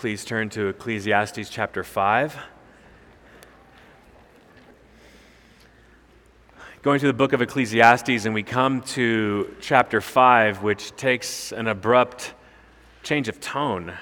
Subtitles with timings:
[0.00, 2.34] please turn to Ecclesiastes chapter 5.
[6.80, 11.68] Going to the book of Ecclesiastes, and we come to chapter 5, which takes an
[11.68, 12.32] abrupt
[13.02, 13.92] change of tone.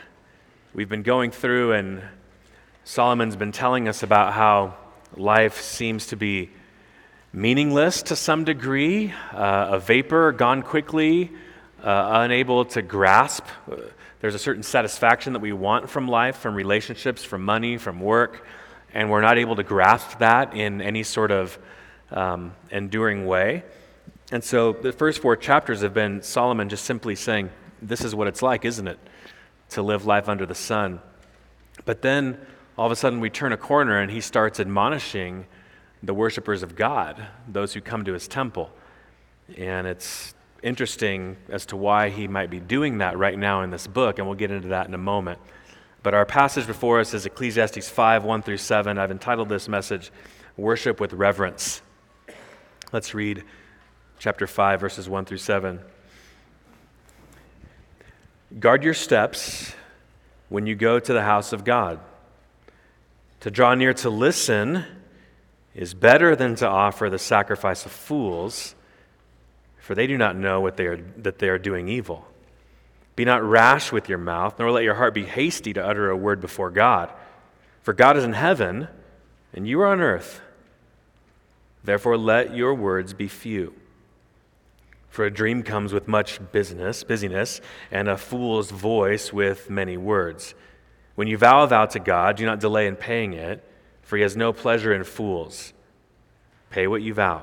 [0.73, 2.01] We've been going through, and
[2.85, 4.77] Solomon's been telling us about how
[5.17, 6.51] life seems to be
[7.33, 11.33] meaningless to some degree, uh, a vapor gone quickly,
[11.83, 13.47] uh, unable to grasp.
[14.21, 18.47] There's a certain satisfaction that we want from life, from relationships, from money, from work,
[18.93, 21.59] and we're not able to grasp that in any sort of
[22.11, 23.63] um, enduring way.
[24.33, 27.51] And so the first four chapters have been Solomon just simply saying,
[27.81, 28.99] This is what it's like, isn't it?
[29.71, 31.01] To live life under the sun.
[31.85, 32.39] But then
[32.77, 35.47] all of a sudden we turn a corner and he starts admonishing
[36.03, 38.71] the worshipers of God, those who come to his temple.
[39.57, 43.87] And it's interesting as to why he might be doing that right now in this
[43.87, 45.39] book, and we'll get into that in a moment.
[46.03, 48.99] But our passage before us is Ecclesiastes 5 1 through 7.
[48.99, 50.11] I've entitled this message,
[50.57, 51.83] Worship with Reverence.
[52.93, 53.45] Let's read
[54.19, 55.81] chapter 5, verses 1 through 7.
[58.59, 59.75] Guard your steps
[60.49, 62.01] when you go to the house of God.
[63.41, 64.85] To draw near to listen
[65.75, 68.75] is better than to offer the sacrifice of fools
[69.89, 72.27] for they do not know what they are, that they are doing evil.
[73.17, 76.17] Be not rash with your mouth, nor let your heart be hasty to utter a
[76.17, 77.11] word before God.
[77.81, 78.89] For God is in heaven,
[79.55, 80.43] and you are on earth.
[81.83, 83.73] Therefore, let your words be few.
[85.09, 90.55] For a dream comes with much business, busyness, and a fool's voice with many words.
[91.15, 93.65] When you vow a vow to God, do not delay in paying it,
[94.03, 95.73] for he has no pleasure in fools.
[96.69, 97.43] Pay what you vow.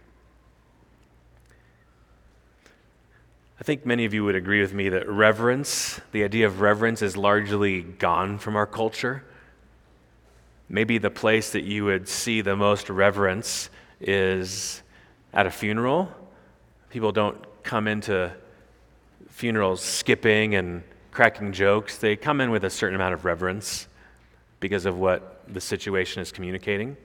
[3.61, 7.03] I think many of you would agree with me that reverence, the idea of reverence,
[7.03, 9.23] is largely gone from our culture.
[10.67, 14.81] Maybe the place that you would see the most reverence is
[15.31, 16.11] at a funeral.
[16.89, 18.33] People don't come into
[19.29, 23.87] funerals skipping and cracking jokes, they come in with a certain amount of reverence
[24.59, 26.97] because of what the situation is communicating.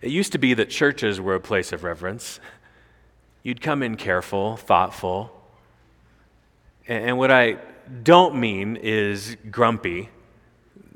[0.00, 2.38] It used to be that churches were a place of reverence.
[3.42, 5.32] You'd come in careful, thoughtful.
[6.86, 7.58] And what I
[8.02, 10.08] don't mean is grumpy,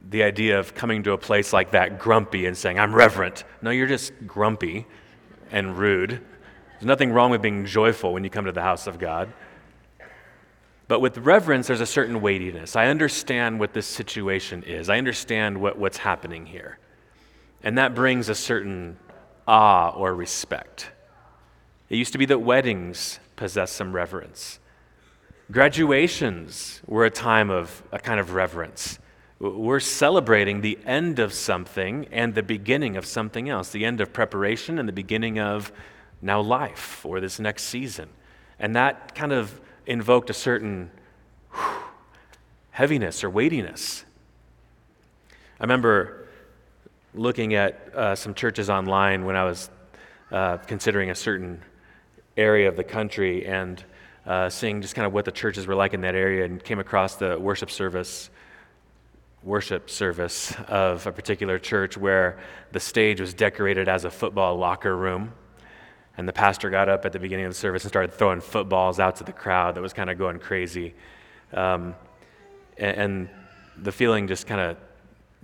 [0.08, 3.44] the idea of coming to a place like that grumpy and saying, I'm reverent.
[3.62, 4.86] No, you're just grumpy
[5.50, 6.10] and rude.
[6.10, 9.32] There's nothing wrong with being joyful when you come to the house of God.
[10.88, 12.76] But with reverence, there's a certain weightiness.
[12.76, 16.78] I understand what this situation is, I understand what, what's happening here.
[17.62, 18.98] And that brings a certain
[19.46, 20.90] awe or respect.
[21.92, 24.58] It used to be that weddings possessed some reverence.
[25.50, 28.98] Graduations were a time of a kind of reverence.
[29.38, 34.10] We're celebrating the end of something and the beginning of something else, the end of
[34.10, 35.70] preparation and the beginning of
[36.22, 38.08] now life or this next season.
[38.58, 40.90] And that kind of invoked a certain
[42.70, 44.06] heaviness or weightiness.
[45.60, 46.26] I remember
[47.12, 49.68] looking at uh, some churches online when I was
[50.30, 51.60] uh, considering a certain
[52.36, 53.84] area of the country and
[54.26, 56.78] uh, seeing just kind of what the churches were like in that area and came
[56.78, 58.30] across the worship service
[59.42, 62.38] worship service of a particular church where
[62.70, 65.32] the stage was decorated as a football locker room.
[66.16, 69.00] And the pastor got up at the beginning of the service and started throwing footballs
[69.00, 70.94] out to the crowd that was kind of going crazy.
[71.52, 71.94] Um,
[72.76, 73.28] and, and
[73.78, 74.76] the feeling just kind of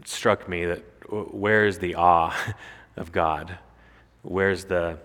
[0.05, 2.37] struck me that where's the awe
[2.97, 3.59] of god?
[4.23, 4.99] Where's the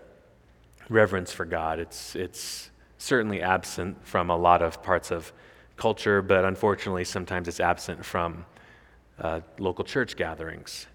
[0.90, 1.80] reverence for God.
[1.80, 5.32] It's, it's certainly absent from a lot of parts of
[5.78, 8.46] culture, but unfortunately, sometimes it's absent from
[9.20, 10.88] uh, local church gatherings.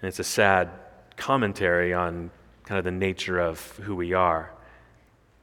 [0.00, 0.70] And it's a sad
[1.16, 2.30] commentary on
[2.64, 4.50] kind of the nature of who we are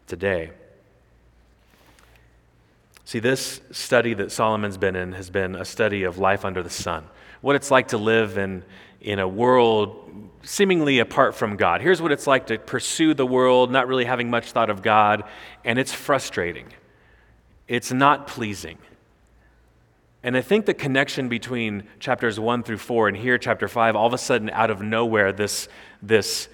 [0.08, 0.52] today.
[3.06, 6.70] See, this study that Solomon's been in has been a study of life under the
[6.70, 7.06] sun,
[7.42, 8.64] what it's like to live in,
[9.02, 11.82] in a world seemingly apart from God.
[11.82, 15.24] Here's what it's like to pursue the world, not really having much thought of God,
[15.64, 16.68] and it's frustrating.
[17.68, 18.78] It's not pleasing.
[20.24, 24.08] And I think the connection between chapters 1 through 4 and here, chapter 5, all
[24.08, 25.68] of a sudden, out of nowhere, this,
[26.02, 26.48] this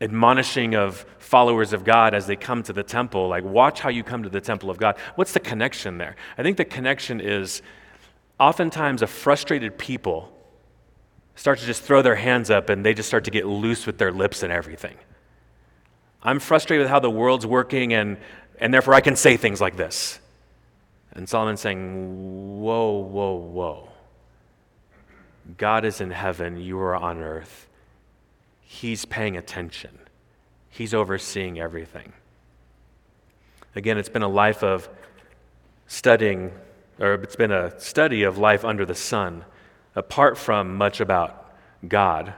[0.00, 3.28] admonishing of followers of God as they come to the temple.
[3.28, 4.96] Like, watch how you come to the temple of God.
[5.14, 6.16] What's the connection there?
[6.36, 7.62] I think the connection is
[8.38, 10.32] oftentimes a frustrated people
[11.38, 13.96] start to just throw their hands up and they just start to get loose with
[13.96, 14.96] their lips and everything.
[16.20, 18.16] I'm frustrated with how the world's working, and,
[18.58, 20.18] and therefore I can say things like this.
[21.12, 23.88] And Solomon's saying, Whoa, whoa, whoa.
[25.56, 27.68] God is in heaven, you are on earth.
[28.60, 29.96] He's paying attention,
[30.68, 32.12] He's overseeing everything.
[33.76, 34.88] Again, it's been a life of
[35.86, 36.50] studying,
[36.98, 39.44] or it's been a study of life under the sun,
[39.98, 41.52] apart from much about
[41.86, 42.32] God.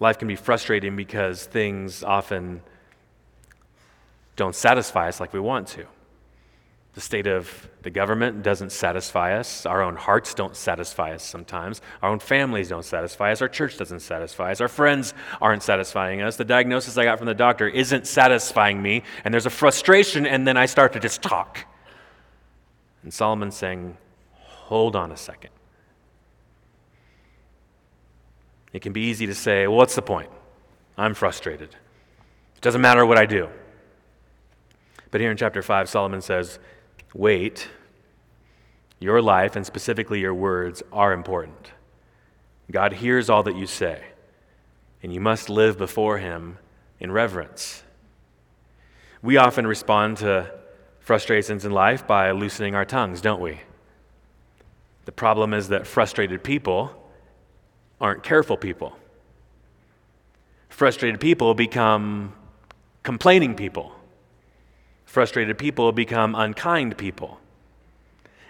[0.00, 2.62] Life can be frustrating because things often
[4.36, 5.86] don't satisfy us like we want to.
[6.94, 9.64] The state of the government doesn't satisfy us.
[9.64, 11.82] Our own hearts don't satisfy us sometimes.
[12.02, 13.42] Our own families don't satisfy us.
[13.42, 14.60] Our church doesn't satisfy us.
[14.60, 16.36] Our friends aren't satisfying us.
[16.36, 19.02] The diagnosis I got from the doctor isn't satisfying me.
[19.24, 21.64] And there's a frustration, and then I start to just talk.
[23.02, 23.96] And Solomon's saying,
[24.32, 25.50] hold on a second.
[28.72, 30.30] It can be easy to say, well, what's the point?
[30.96, 31.70] I'm frustrated.
[32.56, 33.48] It doesn't matter what I do.
[35.10, 36.58] But here in chapter 5, Solomon says,
[37.14, 37.68] Wait,
[39.00, 41.72] your life and specifically your words are important.
[42.70, 44.04] God hears all that you say,
[45.02, 46.58] and you must live before Him
[47.00, 47.82] in reverence.
[49.22, 50.52] We often respond to
[51.00, 53.60] frustrations in life by loosening our tongues, don't we?
[55.06, 56.94] The problem is that frustrated people
[58.00, 58.96] aren't careful people.
[60.68, 62.32] Frustrated people become
[63.02, 63.92] complaining people.
[65.04, 67.38] Frustrated people become unkind people.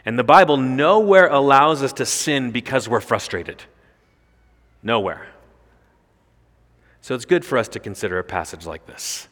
[0.04, 3.64] And the Bible nowhere allows us to sin because we're frustrated.
[4.82, 5.26] Nowhere.
[7.00, 9.28] So it's good for us to consider a passage like this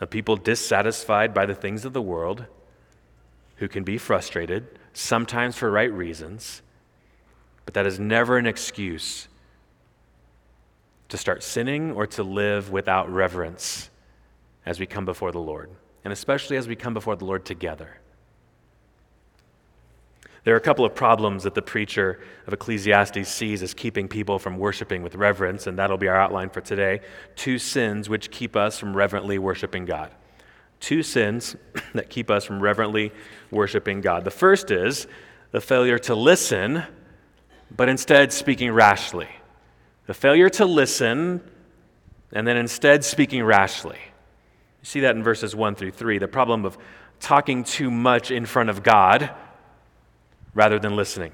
[0.00, 2.46] of people dissatisfied by the things of the world
[3.56, 6.62] who can be frustrated, sometimes for right reasons,
[7.70, 9.28] but that is never an excuse
[11.08, 13.90] to start sinning or to live without reverence
[14.66, 15.70] as we come before the Lord
[16.02, 18.00] and especially as we come before the Lord together.
[20.42, 22.18] There are a couple of problems that the preacher
[22.48, 26.50] of Ecclesiastes sees as keeping people from worshiping with reverence, and that'll be our outline
[26.50, 27.02] for today.
[27.36, 30.10] Two sins which keep us from reverently worshiping God.
[30.80, 31.54] Two sins
[31.94, 33.12] that keep us from reverently
[33.52, 34.24] worshiping God.
[34.24, 35.06] The first is
[35.52, 36.82] the failure to listen,
[37.74, 39.28] but instead speaking rashly.
[40.06, 41.40] The failure to listen,
[42.32, 43.98] and then instead speaking rashly.
[44.80, 46.18] You see that in verses 1 through 3.
[46.18, 46.78] The problem of
[47.20, 49.30] talking too much in front of God
[50.54, 51.32] rather than listening.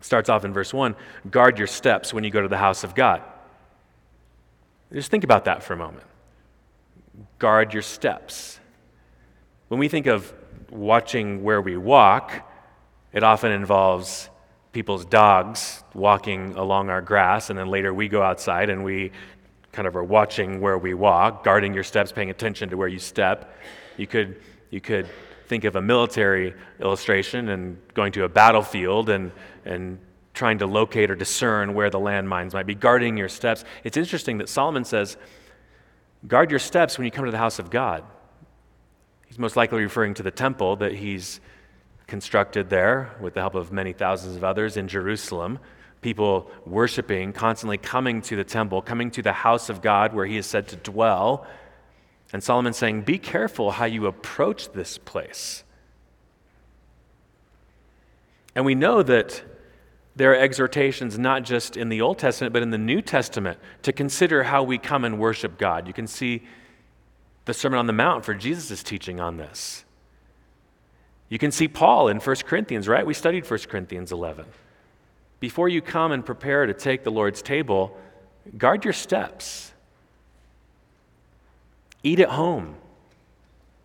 [0.00, 0.94] starts off in verse 1
[1.28, 3.20] guard your steps when you go to the house of God.
[4.92, 6.06] Just think about that for a moment.
[7.38, 8.60] Guard your steps.
[9.66, 10.32] When we think of
[10.70, 12.48] watching where we walk,
[13.12, 14.30] it often involves
[14.78, 19.10] people's dogs walking along our grass, and then later we go outside and we
[19.72, 23.00] kind of are watching where we walk, guarding your steps, paying attention to where you
[23.00, 23.58] step.
[23.96, 24.40] You could,
[24.70, 25.08] you could
[25.48, 29.32] think of a military illustration and going to a battlefield and,
[29.64, 29.98] and
[30.32, 33.64] trying to locate or discern where the landmines might be, guarding your steps.
[33.82, 35.16] It's interesting that Solomon says,
[36.28, 38.04] guard your steps when you come to the house of God.
[39.26, 41.40] He's most likely referring to the temple that he's
[42.08, 45.60] constructed there with the help of many thousands of others in Jerusalem
[46.00, 50.36] people worshiping, constantly coming to the temple, coming to the house of God where he
[50.36, 51.46] is said to dwell.
[52.32, 55.64] And Solomon saying, Be careful how you approach this place.
[58.54, 59.42] And we know that
[60.16, 63.92] there are exhortations not just in the Old Testament, but in the New Testament to
[63.92, 65.86] consider how we come and worship God.
[65.86, 66.42] You can see
[67.44, 69.84] the Sermon on the Mount for Jesus' teaching on this.
[71.28, 73.04] You can see Paul in 1 Corinthians, right?
[73.04, 74.46] We studied 1 Corinthians 11.
[75.40, 77.96] Before you come and prepare to take the Lord's table,
[78.56, 79.72] guard your steps.
[82.02, 82.76] Eat at home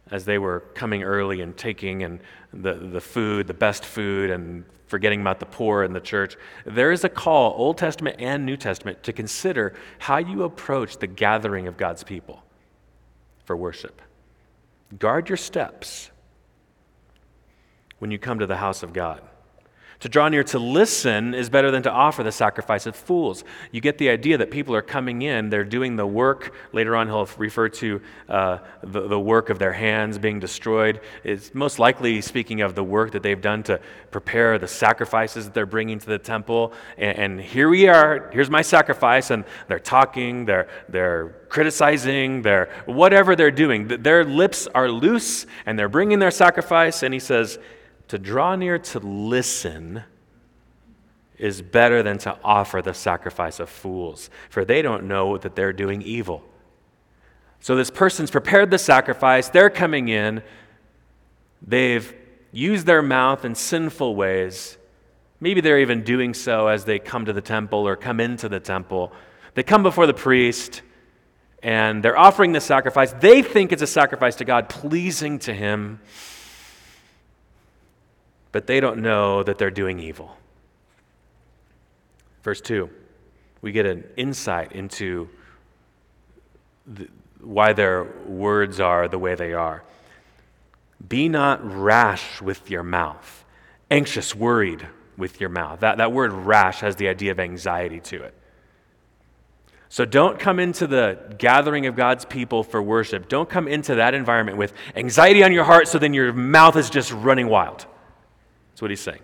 [0.09, 2.19] as they were coming early and taking and
[2.53, 6.37] the, the food, the best food, and forgetting about the poor in the church.
[6.65, 11.07] There is a call, Old Testament and New Testament, to consider how you approach the
[11.07, 12.43] gathering of God's people
[13.45, 14.01] for worship.
[14.99, 16.11] Guard your steps
[18.03, 19.21] when you come to the house of God.
[20.01, 23.45] To draw near to listen is better than to offer the sacrifice of fools.
[23.71, 26.53] You get the idea that people are coming in, they're doing the work.
[26.73, 30.99] Later on, he'll refer to uh, the, the work of their hands being destroyed.
[31.23, 33.79] It's most likely speaking of the work that they've done to
[34.11, 36.73] prepare the sacrifices that they're bringing to the temple.
[36.97, 39.31] And, and here we are, here's my sacrifice.
[39.31, 43.87] And they're talking, they're, they're criticizing, they're whatever they're doing.
[43.87, 47.03] Their lips are loose and they're bringing their sacrifice.
[47.03, 47.57] And he says,
[48.07, 50.03] to draw near to listen
[51.37, 55.73] is better than to offer the sacrifice of fools, for they don't know that they're
[55.73, 56.43] doing evil.
[57.59, 60.43] So this person's prepared the sacrifice, they're coming in,
[61.65, 62.13] they've
[62.51, 64.77] used their mouth in sinful ways.
[65.39, 68.59] Maybe they're even doing so as they come to the temple or come into the
[68.59, 69.11] temple.
[69.55, 70.81] They come before the priest
[71.61, 73.13] and they're offering the sacrifice.
[73.13, 75.99] They think it's a sacrifice to God, pleasing to Him
[78.53, 80.37] but they don't know that they're doing evil.
[82.43, 82.89] Verse 2,
[83.61, 85.27] we get an insight into
[86.85, 87.09] the,
[87.41, 89.83] why their words are the way they are.
[91.09, 93.43] Be not rash with your mouth,
[93.89, 95.79] anxious, worried with your mouth.
[95.79, 98.35] That, that word rash has the idea of anxiety to it.
[99.89, 103.29] So don't come into the gathering of God's people for worship.
[103.29, 106.89] Don't come into that environment with anxiety on your heart so then your mouth is
[106.89, 107.85] just running wild.
[108.73, 109.21] That's what he's saying.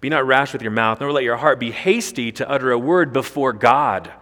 [0.00, 2.78] Be not rash with your mouth, nor let your heart be hasty to utter a
[2.78, 4.12] word before God.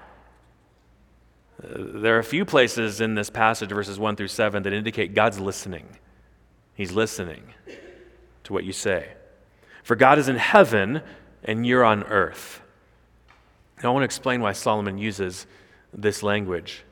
[1.62, 5.14] Uh, there are a few places in this passage, verses 1 through 7, that indicate
[5.14, 5.98] God's listening.
[6.74, 7.54] He's listening
[8.44, 9.08] to what you say.
[9.82, 11.02] For God is in heaven,
[11.44, 12.62] and you're on earth.
[13.82, 15.46] Now, I want to explain why Solomon uses
[15.92, 16.84] this language.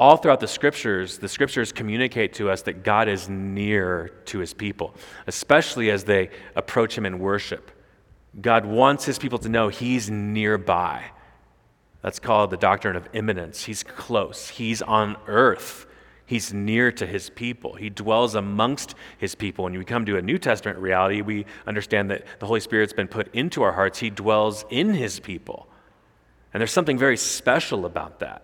[0.00, 4.54] All throughout the scriptures, the scriptures communicate to us that God is near to his
[4.54, 4.94] people,
[5.26, 7.72] especially as they approach him in worship.
[8.40, 11.02] God wants his people to know he's nearby.
[12.02, 13.64] That's called the doctrine of immanence.
[13.64, 15.86] He's close, he's on earth.
[16.26, 17.72] He's near to his people.
[17.76, 19.64] He dwells amongst his people.
[19.64, 23.08] When we come to a New Testament reality, we understand that the Holy Spirit's been
[23.08, 23.98] put into our hearts.
[24.00, 25.68] He dwells in his people.
[26.52, 28.42] And there's something very special about that.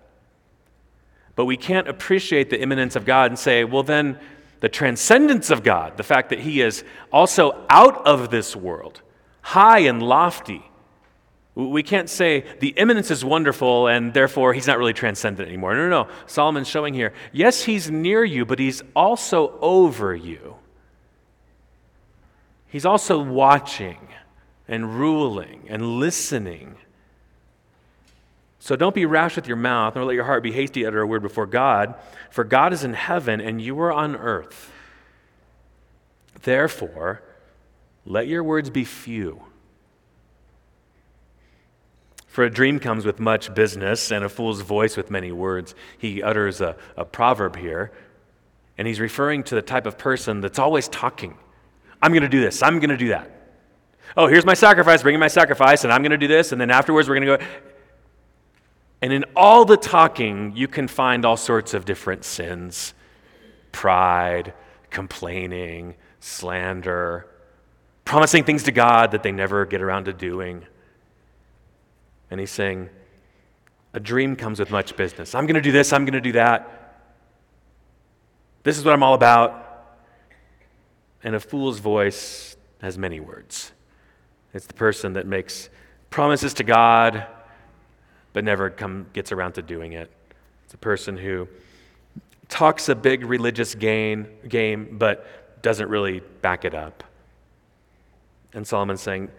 [1.37, 4.19] But we can't appreciate the immanence of God and say, well, then
[4.61, 9.03] the transcendence of God, the fact that He is also out of this world,
[9.43, 10.65] high and lofty.
[11.55, 15.75] We can't say the immanence is wonderful and therefore he's not really transcendent anymore.
[15.75, 16.11] No, no, no.
[16.27, 20.57] Solomon's showing here yes, he's near you, but he's also over you.
[22.67, 24.09] He's also watching
[24.67, 26.75] and ruling and listening
[28.65, 31.03] so don't be rash with your mouth, nor let your heart be hasty to utter
[31.03, 31.95] a word before God,
[32.31, 34.73] for God is in heaven and you are on earth.
[36.45, 37.23] Therefore,
[38.07, 39.43] let your words be few.
[42.27, 45.75] For a dream comes with much business, and a fool's voice with many words.
[45.99, 47.93] He utters a, a proverb here,
[48.79, 51.37] and he's referring to the type of person that's always talking.
[52.01, 53.31] I'm going to do this, I'm going to do that.
[54.17, 56.71] Oh, here's my sacrifice, bringing my sacrifice, and I'm going to do this, and then
[56.71, 57.45] afterwards we're going to go.
[59.03, 62.95] And in all the talking, you can find all sorts of different sins
[63.73, 64.55] pride,
[64.91, 67.27] complaining, slander,
[68.05, 70.65] promising things to God that they never get around to doing.
[72.31, 72.89] And he's saying,
[73.93, 75.35] a dream comes with much business.
[75.35, 77.03] I'm going to do this, I'm going to do that.
[78.63, 79.61] This is what I'm all about.
[81.23, 83.73] And a fool's voice has many words.
[84.53, 85.69] It's the person that makes
[86.11, 87.27] promises to God
[88.35, 90.11] but never come, gets around to doing it.
[90.67, 91.49] It's a person who
[92.51, 97.03] talks a big religious gain, game, but doesn't really back it up.
[98.53, 99.31] And Solomon's saying,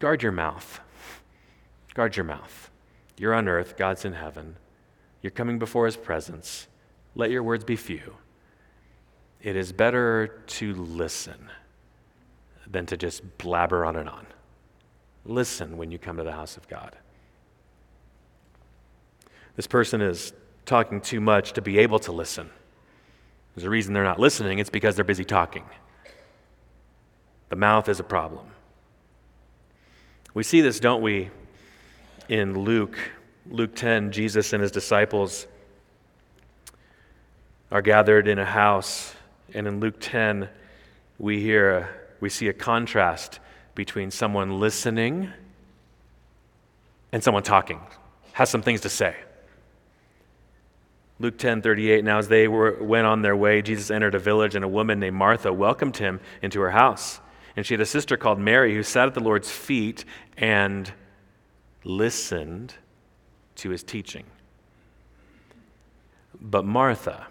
[0.00, 0.80] guard your mouth.
[1.94, 2.70] Guard your mouth.
[3.16, 4.56] You're on earth, God's in heaven.
[5.22, 6.66] You're coming before his presence.
[7.14, 8.16] Let your words be few.
[9.42, 11.50] It is better to listen
[12.66, 14.26] than to just blabber on and on.
[15.24, 16.96] Listen when you come to the house of God.
[19.60, 20.32] This person is
[20.64, 22.48] talking too much to be able to listen.
[23.54, 25.66] There's a reason they're not listening, it's because they're busy talking.
[27.50, 28.46] The mouth is a problem.
[30.32, 31.28] We see this, don't we,
[32.30, 32.96] in Luke.
[33.50, 35.46] Luke 10, Jesus and his disciples
[37.70, 39.14] are gathered in a house,
[39.52, 40.48] and in Luke 10,
[41.18, 43.40] we hear we see a contrast
[43.74, 45.30] between someone listening
[47.12, 47.78] and someone talking,
[48.32, 49.16] has some things to say.
[51.20, 54.54] Luke 10 38, now as they were, went on their way, Jesus entered a village,
[54.54, 57.20] and a woman named Martha welcomed him into her house.
[57.54, 60.06] And she had a sister called Mary who sat at the Lord's feet
[60.38, 60.90] and
[61.84, 62.74] listened
[63.56, 64.24] to his teaching.
[66.40, 67.26] But Martha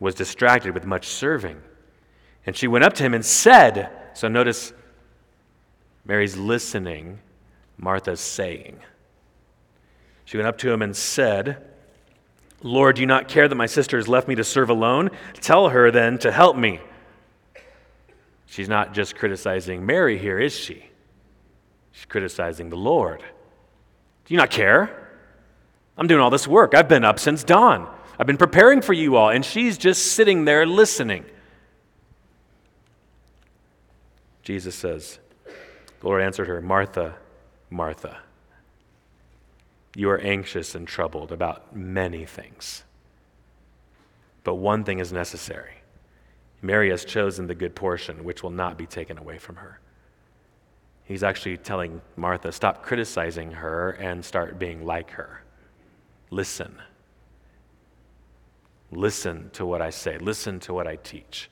[0.00, 1.60] was distracted with much serving.
[2.46, 4.72] And she went up to him and said, So notice
[6.04, 7.20] Mary's listening,
[7.76, 8.80] Martha's saying.
[10.24, 11.69] She went up to him and said,
[12.62, 15.10] Lord, do you not care that my sister has left me to serve alone?
[15.34, 16.80] Tell her then to help me.
[18.46, 20.84] She's not just criticizing Mary here, is she?
[21.92, 23.20] She's criticizing the Lord.
[23.20, 25.08] Do you not care?
[25.96, 26.74] I'm doing all this work.
[26.74, 27.88] I've been up since dawn.
[28.18, 31.24] I've been preparing for you all, and she's just sitting there listening.
[34.42, 35.18] Jesus says,
[36.00, 37.16] The Lord answered her, Martha,
[37.70, 38.18] Martha,
[39.94, 42.84] you are anxious and troubled about many things,
[44.44, 45.74] but one thing is necessary.
[46.62, 49.80] Mary has chosen the good portion, which will not be taken away from her.
[51.04, 55.42] He's actually telling Martha, stop criticizing her and start being like her.
[56.30, 56.76] Listen.
[58.92, 61.50] Listen to what I say, listen to what I teach.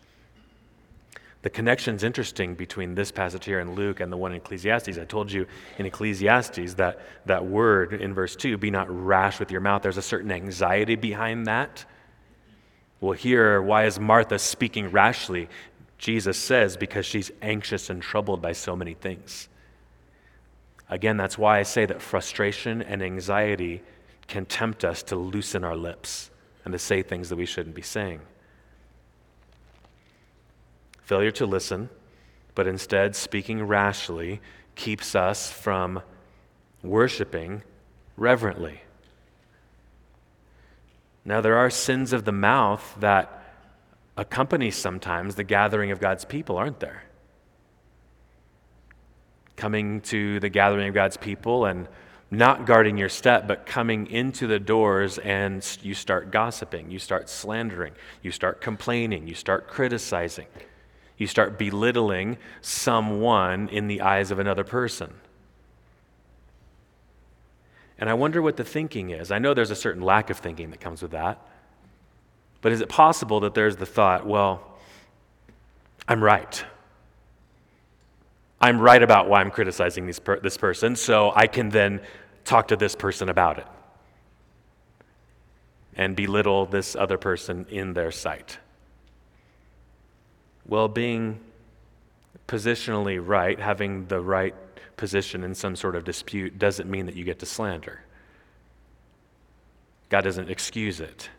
[1.48, 4.98] The connection's interesting between this passage here in Luke and the one in Ecclesiastes.
[4.98, 5.46] I told you
[5.78, 9.96] in Ecclesiastes that that word in verse 2, be not rash with your mouth, there's
[9.96, 11.86] a certain anxiety behind that.
[13.00, 15.48] Well, here, why is Martha speaking rashly?
[15.96, 19.48] Jesus says, because she's anxious and troubled by so many things.
[20.90, 23.82] Again, that's why I say that frustration and anxiety
[24.26, 26.30] can tempt us to loosen our lips
[26.66, 28.20] and to say things that we shouldn't be saying.
[31.08, 31.88] Failure to listen,
[32.54, 34.42] but instead speaking rashly,
[34.74, 36.02] keeps us from
[36.82, 37.62] worshiping
[38.18, 38.82] reverently.
[41.24, 43.42] Now, there are sins of the mouth that
[44.18, 47.04] accompany sometimes the gathering of God's people, aren't there?
[49.56, 51.88] Coming to the gathering of God's people and
[52.30, 57.30] not guarding your step, but coming into the doors and you start gossiping, you start
[57.30, 60.44] slandering, you start complaining, you start criticizing,
[61.18, 65.12] you start belittling someone in the eyes of another person.
[67.98, 69.32] And I wonder what the thinking is.
[69.32, 71.44] I know there's a certain lack of thinking that comes with that.
[72.60, 74.78] But is it possible that there's the thought, well,
[76.06, 76.64] I'm right.
[78.60, 82.00] I'm right about why I'm criticizing per- this person, so I can then
[82.44, 83.66] talk to this person about it
[85.94, 88.58] and belittle this other person in their sight.
[90.68, 91.40] Well, being
[92.46, 94.54] positionally right, having the right
[94.96, 98.00] position in some sort of dispute doesn't mean that you get to slander.
[100.10, 101.30] God doesn't excuse it.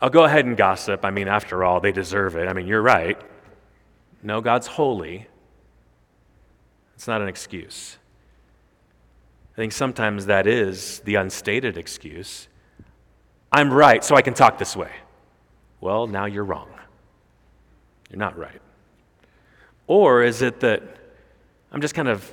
[0.00, 1.04] I'll go ahead and gossip.
[1.04, 2.48] I mean, after all, they deserve it.
[2.48, 3.18] I mean, you're right.
[4.22, 5.28] No, God's holy.
[6.94, 7.96] It's not an excuse.
[9.54, 12.48] I think sometimes that is the unstated excuse.
[13.52, 14.90] I'm right, so I can talk this way.
[15.80, 16.73] Well, now you're wrong.
[18.14, 18.62] You're not right.
[19.88, 20.82] Or is it that
[21.72, 22.32] I'm just kind of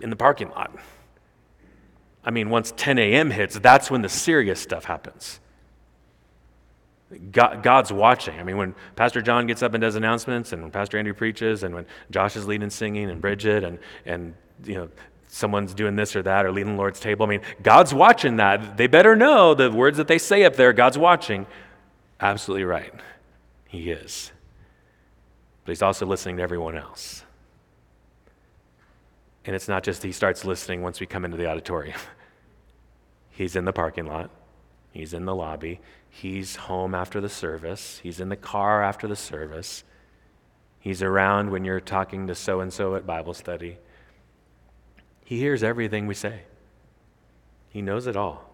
[0.00, 0.70] in the parking lot.
[2.24, 3.30] I mean, once 10 a.m.
[3.30, 5.40] hits, that's when the serious stuff happens.
[7.32, 8.38] God, God's watching.
[8.38, 11.64] I mean, when Pastor John gets up and does announcements, and when Pastor Andrew preaches,
[11.64, 14.88] and when Josh is leading singing, and Bridget, and, and you know,
[15.28, 18.76] someone's doing this or that, or leading the Lord's table, I mean, God's watching that.
[18.76, 21.46] They better know the words that they say up there, God's watching.
[22.20, 22.92] Absolutely right.
[23.68, 24.32] He is.
[25.64, 27.24] But He's also listening to everyone else.
[29.44, 31.98] And it's not just he starts listening once we come into the auditorium.
[33.30, 34.30] he's in the parking lot,
[34.92, 39.16] he's in the lobby, he's home after the service, he's in the car after the
[39.16, 39.84] service,
[40.80, 43.76] he's around when you're talking to so and so at Bible study.
[45.24, 46.42] He hears everything we say,
[47.68, 48.50] he knows it all.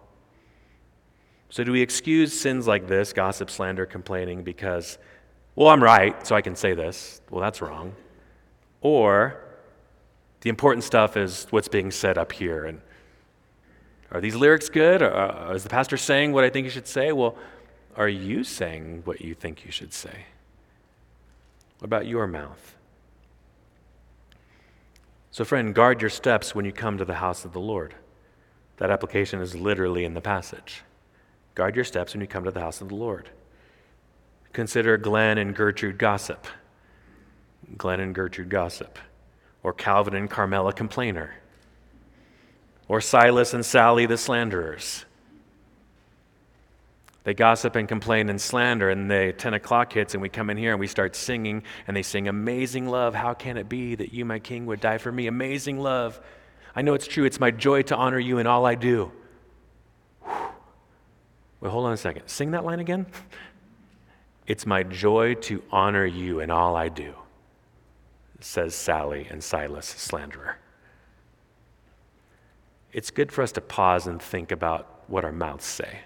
[1.49, 4.97] So, do we excuse sins like this, gossip, slander, complaining, because,
[5.55, 7.21] well, I'm right, so I can say this?
[7.29, 7.93] Well, that's wrong.
[8.81, 9.41] Or,
[10.41, 12.65] the important stuff is what's being said up here.
[12.65, 12.81] And
[14.11, 15.01] are these lyrics good?
[15.01, 17.11] Or, uh, is the pastor saying what I think he should say?
[17.11, 17.35] Well,
[17.95, 20.25] are you saying what you think you should say?
[21.79, 22.75] What about your mouth?
[25.31, 27.95] So, friend, guard your steps when you come to the house of the Lord.
[28.77, 30.83] That application is literally in the passage.
[31.55, 33.29] Guard your steps when you come to the house of the Lord.
[34.53, 36.47] Consider Glenn and Gertrude gossip.
[37.77, 38.99] Glenn and Gertrude gossip
[39.63, 41.35] or Calvin and Carmela complainer,
[42.87, 45.05] or Silas and Sally the slanderers.
[47.23, 50.57] They gossip and complain and slander, and the 10 o'clock hits, and we come in
[50.57, 54.11] here and we start singing, and they sing, Amazing love, how can it be that
[54.11, 55.27] you, my king, would die for me?
[55.27, 56.19] Amazing love.
[56.75, 57.25] I know it's true.
[57.25, 59.11] It's my joy to honor you in all I do.
[60.25, 62.27] Wait, hold on a second.
[62.27, 63.05] Sing that line again.
[64.47, 67.13] It's my joy to honor you in all I do,
[68.39, 70.57] says Sally and Silas, slanderer.
[72.91, 76.01] It's good for us to pause and think about what our mouths say.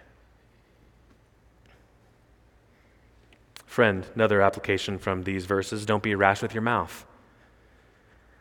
[3.66, 7.06] Friend, another application from these verses don't be rash with your mouth.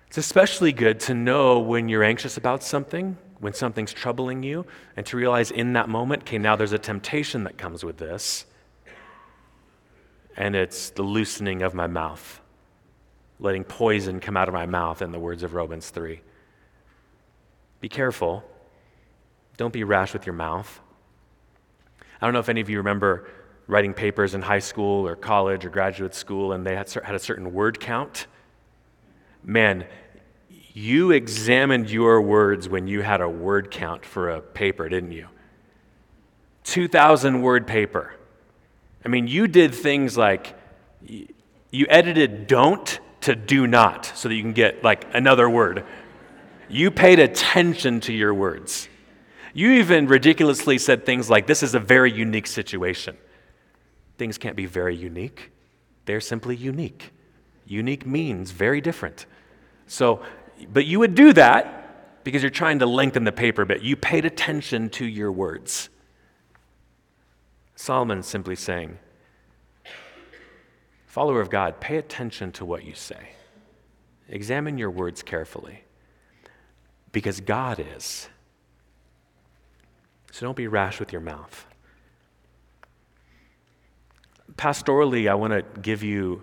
[0.08, 4.64] It's especially good to know when you're anxious about something, when something's troubling you,
[4.96, 8.44] and to realize in that moment, okay, now there's a temptation that comes with this,
[10.36, 12.40] and it's the loosening of my mouth,
[13.38, 16.20] letting poison come out of my mouth, in the words of Romans 3.
[17.80, 18.42] Be careful.
[19.56, 20.80] Don't be rash with your mouth.
[22.20, 23.28] I don't know if any of you remember
[23.66, 27.52] writing papers in high school or college or graduate school, and they had, a certain
[27.52, 28.26] word count.
[29.42, 29.86] Man,
[30.48, 35.28] you examined your words when you had a word count for a paper, didn't you?
[36.64, 38.14] 2,000 word paper.
[39.04, 40.58] I mean, you did things like
[41.02, 45.84] you edited don't to do not so that you can get like another word.
[46.68, 48.88] You paid attention to your words.
[49.52, 53.16] You even ridiculously said things like, This is a very unique situation.
[54.18, 55.50] Things can't be very unique,
[56.06, 57.10] they're simply unique.
[57.66, 59.24] Unique means very different.
[59.86, 60.20] So,
[60.70, 63.80] but you would do that because you're trying to lengthen the paper bit.
[63.80, 65.88] You paid attention to your words.
[67.74, 68.98] Solomon's simply saying,
[71.06, 73.30] Follower of God, pay attention to what you say.
[74.28, 75.84] Examine your words carefully
[77.12, 78.28] because God is.
[80.32, 81.66] So don't be rash with your mouth
[84.56, 86.42] pastorally, I want to give you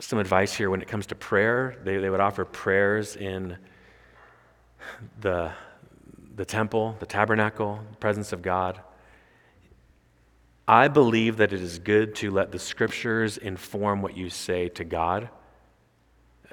[0.00, 1.76] some advice here when it comes to prayer.
[1.84, 3.56] They, they would offer prayers in
[5.20, 5.52] the,
[6.34, 8.80] the temple, the tabernacle, the presence of God.
[10.66, 14.84] I believe that it is good to let the scriptures inform what you say to
[14.84, 15.28] God.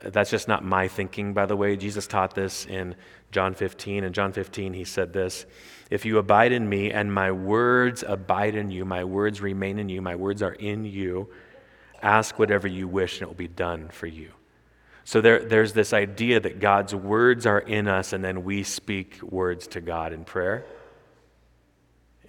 [0.04, 1.78] That's just not my thinking, by the way.
[1.78, 2.96] Jesus taught this in
[3.32, 4.04] John 15.
[4.04, 5.46] In John 15, he said this
[5.90, 9.88] If you abide in me and my words abide in you, my words remain in
[9.88, 11.30] you, my words are in you,
[12.02, 14.32] ask whatever you wish and it will be done for you.
[15.04, 19.22] So there, there's this idea that God's words are in us and then we speak
[19.22, 20.66] words to God in prayer.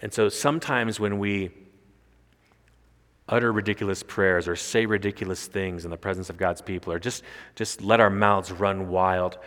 [0.01, 1.51] And so sometimes when we
[3.33, 7.25] utter ridiculous prayers or say ridiculous things in the presence of God's people or just,
[7.57, 9.38] just let our mouths run wild,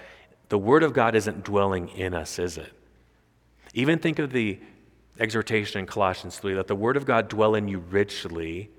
[0.50, 2.74] the Word of God isn't dwelling in us, is it?
[3.76, 4.60] Even think of the
[5.20, 8.72] exhortation in Colossians 3 let the Word of God dwell in you richly,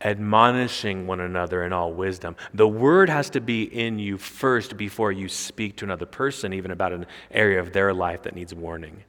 [0.00, 2.36] admonishing one another in all wisdom.
[2.54, 6.70] The Word has to be in you first before you speak to another person, even
[6.70, 9.02] about an area of their life that needs warning.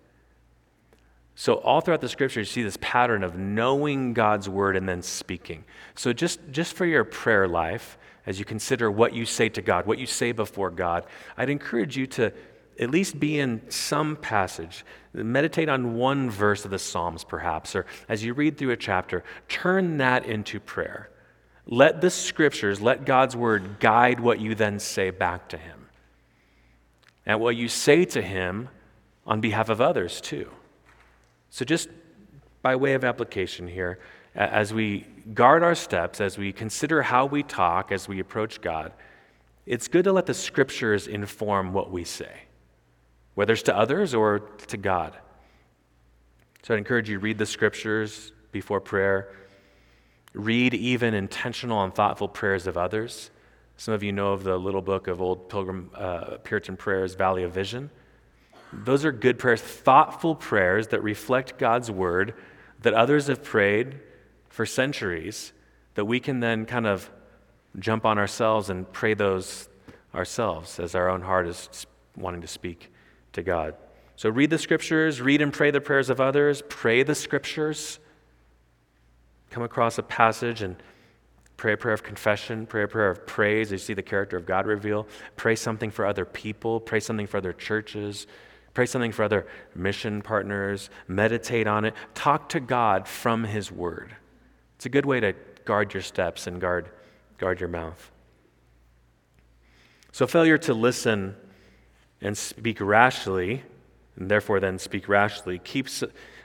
[1.39, 5.01] So, all throughout the scripture, you see this pattern of knowing God's word and then
[5.01, 5.63] speaking.
[5.95, 9.85] So, just, just for your prayer life, as you consider what you say to God,
[9.85, 11.05] what you say before God,
[11.37, 12.33] I'd encourage you to
[12.77, 14.83] at least be in some passage.
[15.13, 19.23] Meditate on one verse of the Psalms, perhaps, or as you read through a chapter,
[19.47, 21.09] turn that into prayer.
[21.65, 25.87] Let the scriptures, let God's word guide what you then say back to Him.
[27.25, 28.67] And what you say to Him
[29.25, 30.49] on behalf of others, too.
[31.49, 31.89] So, just
[32.61, 33.99] by way of application here,
[34.35, 38.93] as we guard our steps, as we consider how we talk, as we approach God,
[39.65, 42.41] it's good to let the scriptures inform what we say,
[43.35, 45.17] whether it's to others or to God.
[46.63, 49.33] So, I'd encourage you to read the scriptures before prayer.
[50.33, 53.31] Read even intentional and thoughtful prayers of others.
[53.77, 57.43] Some of you know of the little book of old Pilgrim uh, Puritan prayers, Valley
[57.43, 57.89] of Vision.
[58.71, 62.33] Those are good prayers, thoughtful prayers that reflect God's word
[62.81, 63.99] that others have prayed
[64.49, 65.53] for centuries,
[65.95, 67.09] that we can then kind of
[67.77, 69.69] jump on ourselves and pray those
[70.15, 72.91] ourselves as our own heart is wanting to speak
[73.33, 73.75] to God.
[74.15, 77.99] So read the scriptures, read and pray the prayers of others, pray the scriptures.
[79.49, 80.75] Come across a passage and
[81.57, 84.37] pray a prayer of confession, pray a prayer of praise as you see the character
[84.37, 85.07] of God reveal.
[85.35, 88.27] Pray something for other people, pray something for other churches,
[88.79, 90.89] Pray something for other mission partners.
[91.05, 91.93] Meditate on it.
[92.15, 94.15] Talk to God from His Word.
[94.77, 95.33] It's a good way to
[95.65, 96.89] guard your steps and guard,
[97.37, 98.09] guard your mouth.
[100.13, 101.35] So, failure to listen
[102.21, 103.63] and speak rashly,
[104.15, 106.01] and therefore then speak rashly, keeps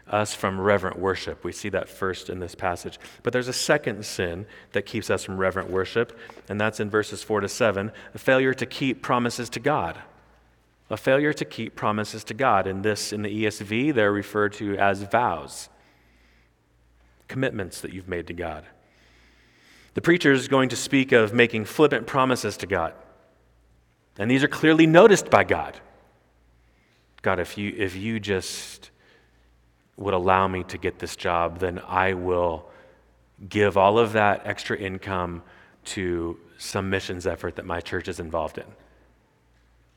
[0.08, 1.44] us from reverent worship.
[1.44, 2.98] We see that first in this passage.
[3.22, 6.18] But there's a second sin that keeps us from reverent worship,
[6.48, 10.02] and that's in verses 4 to 7 a failure to keep promises to God.
[10.90, 12.66] A failure to keep promises to God.
[12.66, 15.68] In this, in the ESV, they're referred to as vows,
[17.26, 18.64] commitments that you've made to God.
[19.94, 22.94] The preacher is going to speak of making flippant promises to God.
[24.18, 25.80] And these are clearly noticed by God.
[27.22, 28.90] God, if you, if you just
[29.96, 32.68] would allow me to get this job, then I will
[33.48, 35.42] give all of that extra income
[35.84, 38.64] to some missions effort that my church is involved in.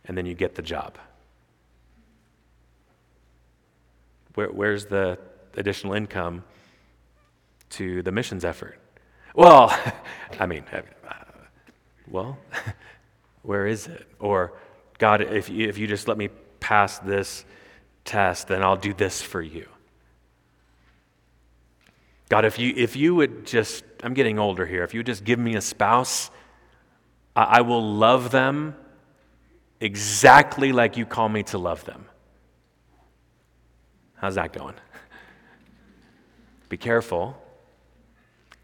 [0.08, 0.98] And then you get the job.
[4.36, 5.20] Where, where's the
[5.56, 6.44] additional income
[7.72, 8.80] to the missions effort?
[9.36, 9.76] Well,
[10.40, 10.82] I mean, uh,
[12.08, 12.38] well,
[13.42, 14.08] where is it?
[14.20, 14.54] Or,
[14.98, 17.46] God, if you, if you just let me pass this
[18.06, 19.68] test, then I'll do this for you.
[22.30, 25.24] God, if you, if you would just, I'm getting older here, if you would just
[25.24, 26.30] give me a spouse,
[27.36, 28.76] I, I will love them
[29.80, 32.06] exactly like you call me to love them.
[34.16, 34.76] How's that going?
[36.70, 37.38] Be careful,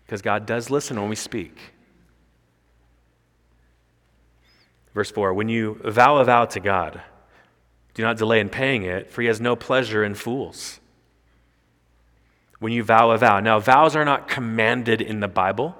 [0.05, 1.57] because God does listen when we speak.
[4.93, 7.01] Verse 4 When you vow a vow to God,
[7.93, 10.79] do not delay in paying it, for he has no pleasure in fools
[12.59, 13.39] when you vow a vow.
[13.39, 15.75] Now, vows are not commanded in the Bible.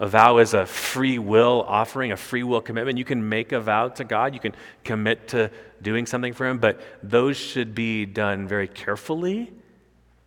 [0.00, 2.98] A vow is a free will offering, a free will commitment.
[2.98, 5.50] You can make a vow to God, you can commit to
[5.80, 9.52] doing something for Him, but those should be done very carefully.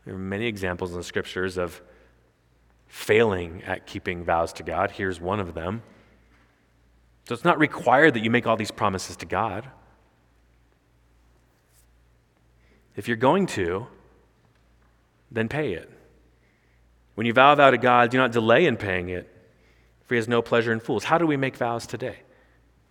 [0.06, 1.82] There are many examples in the scriptures of
[2.88, 4.92] failing at keeping vows to God.
[4.92, 5.82] Here's one of them.
[7.28, 9.68] So it's not required that you make all these promises to God.
[12.96, 13.88] If you're going to,
[15.32, 15.90] then pay it.
[17.16, 19.30] When you vow a vow to God, do not delay in paying it,
[20.06, 21.06] for he has no pleasure in fools.
[21.06, 22.20] How do we make vows today?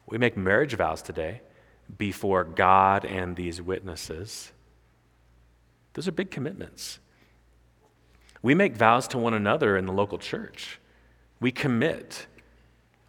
[0.07, 1.41] We make marriage vows today
[1.97, 4.53] before God and these witnesses.
[5.95, 6.99] Those are big commitments.
[8.43, 10.81] We make vows to one another in the local church.
[11.41, 12.27] We commit.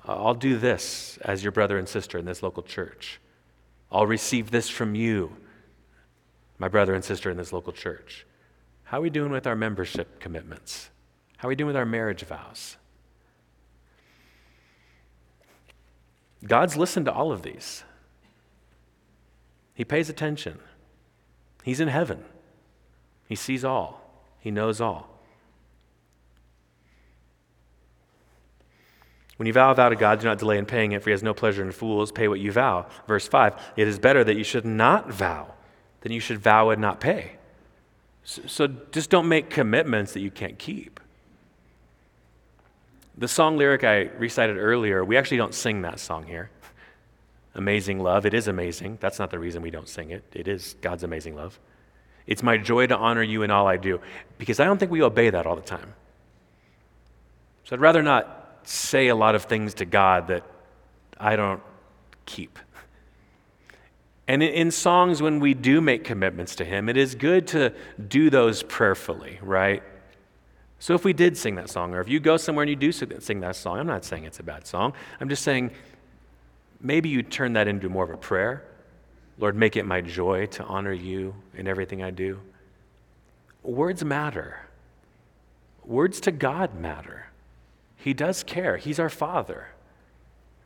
[0.06, 3.20] I'll do this as your brother and sister in this local church.
[3.92, 5.36] I'll receive this from you,
[6.58, 8.26] my brother and sister in this local church.
[8.84, 10.90] How are we doing with our membership commitments?
[11.38, 12.78] How are we doing with our marriage vows?
[16.46, 17.84] God's listened to all of these.
[19.74, 20.60] He pays attention.
[21.64, 22.24] He's in heaven.
[23.28, 24.02] He sees all.
[24.40, 25.10] He knows all.
[29.38, 31.12] When you vow a vow to God, do not delay in paying it, for he
[31.12, 32.12] has no pleasure in fools.
[32.12, 32.86] Pay what you vow.
[33.08, 35.54] Verse 5 It is better that you should not vow
[36.02, 37.34] than you should vow and not pay.
[38.24, 41.00] So just don't make commitments that you can't keep.
[43.18, 46.50] The song lyric I recited earlier, we actually don't sing that song here.
[47.54, 48.26] Amazing love.
[48.26, 48.98] It is amazing.
[49.00, 50.24] That's not the reason we don't sing it.
[50.34, 51.58] It is God's amazing love.
[52.28, 54.02] It's my joy to honor you in all I do,
[54.38, 55.94] because I don't think we obey that all the time.
[57.64, 60.44] So I'd rather not say a lot of things to God that
[61.18, 61.62] I don't
[62.26, 62.60] keep.
[64.28, 67.74] And in songs, when we do make commitments to Him, it is good to
[68.08, 69.84] do those prayerfully, right?
[70.80, 72.92] So if we did sing that song, or if you go somewhere and you do
[72.92, 74.94] sing that song, I'm not saying it's a bad song.
[75.20, 75.72] I'm just saying
[76.80, 78.64] maybe you turn that into more of a prayer.
[79.38, 82.40] Lord, make it my joy to honor you in everything I do.
[83.64, 84.60] Words matter.
[85.84, 87.28] Words to God matter.
[87.98, 88.78] He does care.
[88.78, 89.70] He's our Father.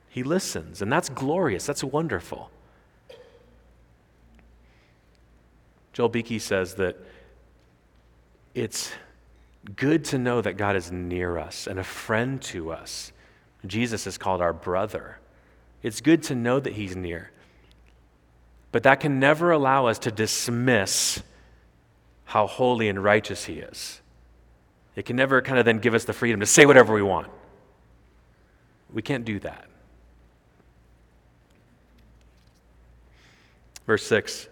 [0.09, 1.65] He listens, and that's glorious.
[1.65, 2.51] That's wonderful.
[5.93, 6.97] Joel Beeke says that
[8.53, 8.91] it's
[9.75, 13.11] good to know that God is near us and a friend to us.
[13.65, 15.19] Jesus is called our brother.
[15.83, 17.31] It's good to know that He's near.
[18.71, 21.21] But that can never allow us to dismiss
[22.25, 24.01] how holy and righteous He is.
[24.95, 27.27] It can never kind of then give us the freedom to say whatever we want.
[28.93, 29.65] We can't do that.
[33.85, 34.47] Verse 6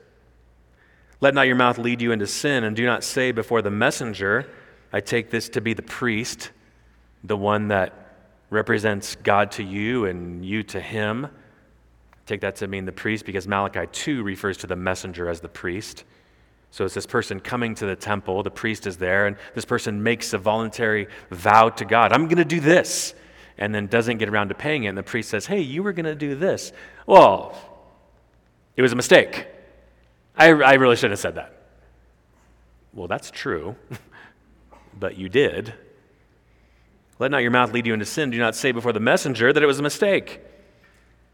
[1.19, 4.47] let not your mouth lead you into sin, and do not say before the messenger,
[4.91, 6.52] I take this to be the priest,
[7.23, 7.93] the one that
[8.50, 11.26] represents God to you and you to him.
[11.26, 11.30] I
[12.26, 15.50] Take that to mean the priest because Malachi 2 refers to the messenger as the
[15.50, 16.04] priest.
[16.71, 20.04] So it's this person coming to the temple, the priest is there, and this person
[20.04, 23.13] makes a voluntary vow to God I'm going to do this,
[23.58, 24.89] and then doesn't get around to paying it.
[24.89, 26.71] And the priest says, Hey, you were going to do this.
[27.06, 27.58] Well,
[28.76, 29.47] It was a mistake.
[30.36, 31.54] I, I really shouldn't have said that.
[32.93, 33.76] Well, that's true,
[34.99, 35.73] but you did.
[37.19, 38.29] Let not your mouth lead you into sin.
[38.29, 40.41] Do not say before the messenger that it was a mistake.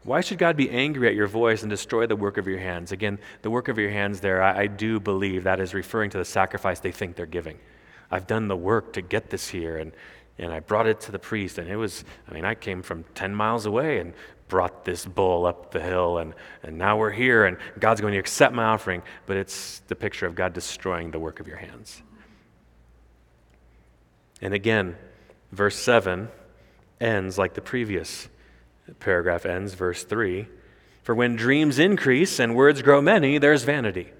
[0.02, 2.92] Why should God be angry at your voice and destroy the work of your hands?
[2.92, 6.18] Again, the work of your hands there, I, I, do believe that is referring to
[6.18, 7.58] the sacrifice they think they're giving.
[8.10, 9.92] I've done the work to get this here, and,
[10.38, 13.04] and I brought it to the priest, and it was, I mean, I came from
[13.14, 14.12] 10 miles away and
[14.48, 18.20] brought this bull up the hill, and, and now we're here, and God's going to
[18.20, 19.02] accept my offering.
[19.24, 22.02] But it's the picture of God destroying the work of your hands.
[24.44, 24.96] And again,
[25.52, 26.28] verse 7
[27.00, 28.28] ends like the previous
[29.00, 30.46] paragraph ends, verse 3
[31.02, 34.12] For when dreams increase and words grow many, there's vanity.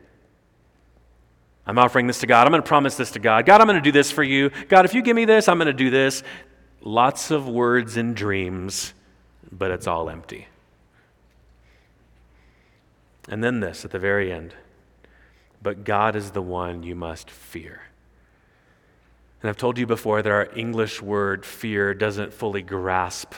[1.66, 2.46] I'm offering this to God.
[2.46, 3.44] I'm going to promise this to God.
[3.44, 4.50] God, I'm going to do this for you.
[4.68, 6.22] God, if you give me this, I'm going to do this.
[6.80, 8.94] Lots of words and dreams,
[9.52, 10.48] but it's all empty.
[13.28, 14.54] And then this at the very end.
[15.62, 17.83] But God is the one you must fear.
[19.44, 23.34] And I've told you before that our English word fear doesn't fully grasp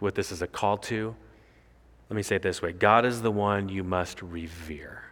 [0.00, 1.14] what this is a call to.
[2.08, 5.02] Let me say it this way God is the one you must revere,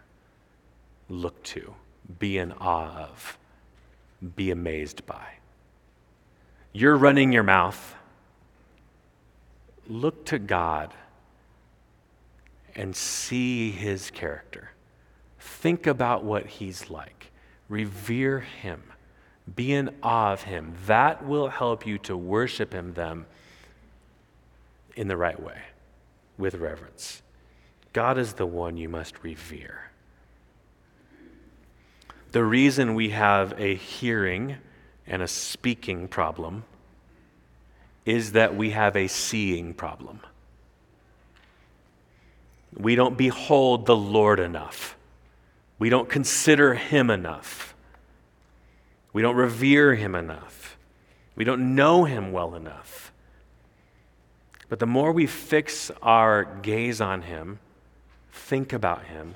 [1.09, 1.75] look to,
[2.17, 3.37] be in awe of,
[4.35, 5.27] be amazed by.
[6.73, 7.93] You're running your mouth.
[9.87, 10.91] Look to God
[12.75, 14.71] and see his character.
[15.37, 17.29] Think about what he's like.
[17.69, 18.81] Revere him.
[19.55, 20.75] Be in awe of him.
[20.85, 23.25] That will help you to worship him then
[24.95, 25.61] in the right way,
[26.37, 27.21] with reverence.
[27.93, 29.91] God is the one you must revere.
[32.31, 34.57] The reason we have a hearing
[35.05, 36.63] and a speaking problem
[38.05, 40.21] is that we have a seeing problem.
[42.73, 44.95] We don't behold the Lord enough.
[45.77, 47.75] We don't consider Him enough.
[49.13, 50.77] We don't revere Him enough.
[51.35, 53.11] We don't know Him well enough.
[54.69, 57.59] But the more we fix our gaze on Him,
[58.31, 59.35] think about Him,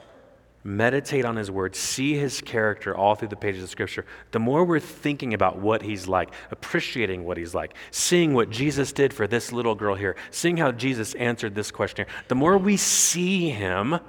[0.63, 4.63] meditate on His Word, see His character all through the pages of Scripture, the more
[4.63, 9.27] we're thinking about what He's like, appreciating what He's like, seeing what Jesus did for
[9.27, 13.49] this little girl here, seeing how Jesus answered this question, here, the more we see
[13.49, 13.99] Him,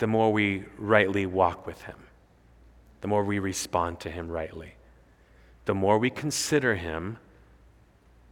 [0.00, 1.96] the more we rightly walk with Him,
[3.00, 4.74] the more we respond to Him rightly,
[5.64, 7.16] the more we consider Him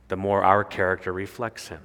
[0.09, 1.83] the more our character reflects him.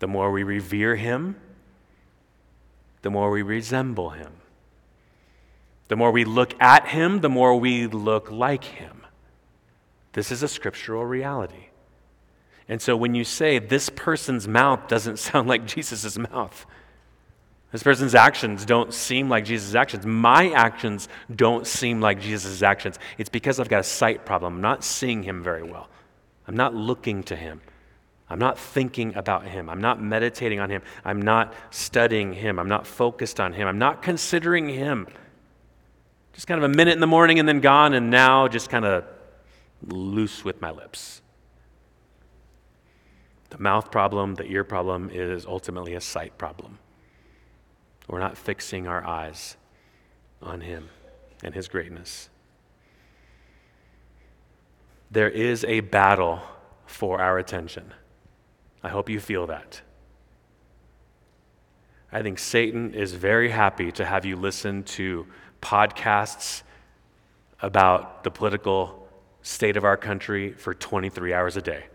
[0.00, 1.36] The more we revere him,
[3.02, 4.32] the more we resemble him.
[5.88, 9.06] The more we look at him, the more we look like him.
[10.12, 11.65] This is a scriptural reality.
[12.68, 16.66] And so when you say this person's mouth doesn't sound like Jesus' mouth,
[17.72, 20.06] this person's actions don't seem like Jesus' actions.
[20.06, 22.98] My actions don't seem like Jesus' actions.
[23.18, 24.54] It's because I've got a sight problem.
[24.54, 25.88] I'm not seeing him very well.
[26.46, 27.60] I'm not looking to him.
[28.28, 29.68] I'm not thinking about him.
[29.68, 30.82] I'm not meditating on him.
[31.04, 32.58] I'm not studying him.
[32.58, 33.68] I'm not focused on him.
[33.68, 35.06] I'm not considering him.
[36.32, 38.84] Just kind of a minute in the morning and then gone, and now just kind
[38.84, 39.04] of
[39.86, 41.22] loose with my lips.
[43.50, 46.78] The mouth problem, the ear problem is ultimately a sight problem.
[48.08, 49.56] We're not fixing our eyes
[50.42, 50.88] on Him
[51.42, 52.28] and His greatness.
[55.10, 56.42] There is a battle
[56.86, 57.92] for our attention.
[58.82, 59.80] I hope you feel that.
[62.12, 65.26] I think Satan is very happy to have you listen to
[65.60, 66.62] podcasts
[67.60, 69.08] about the political
[69.42, 71.86] state of our country for 23 hours a day.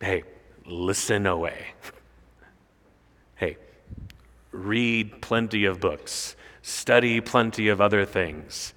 [0.00, 0.22] Hey,
[0.64, 1.66] listen away.
[3.36, 3.56] hey,
[4.52, 8.74] read plenty of books, study plenty of other things,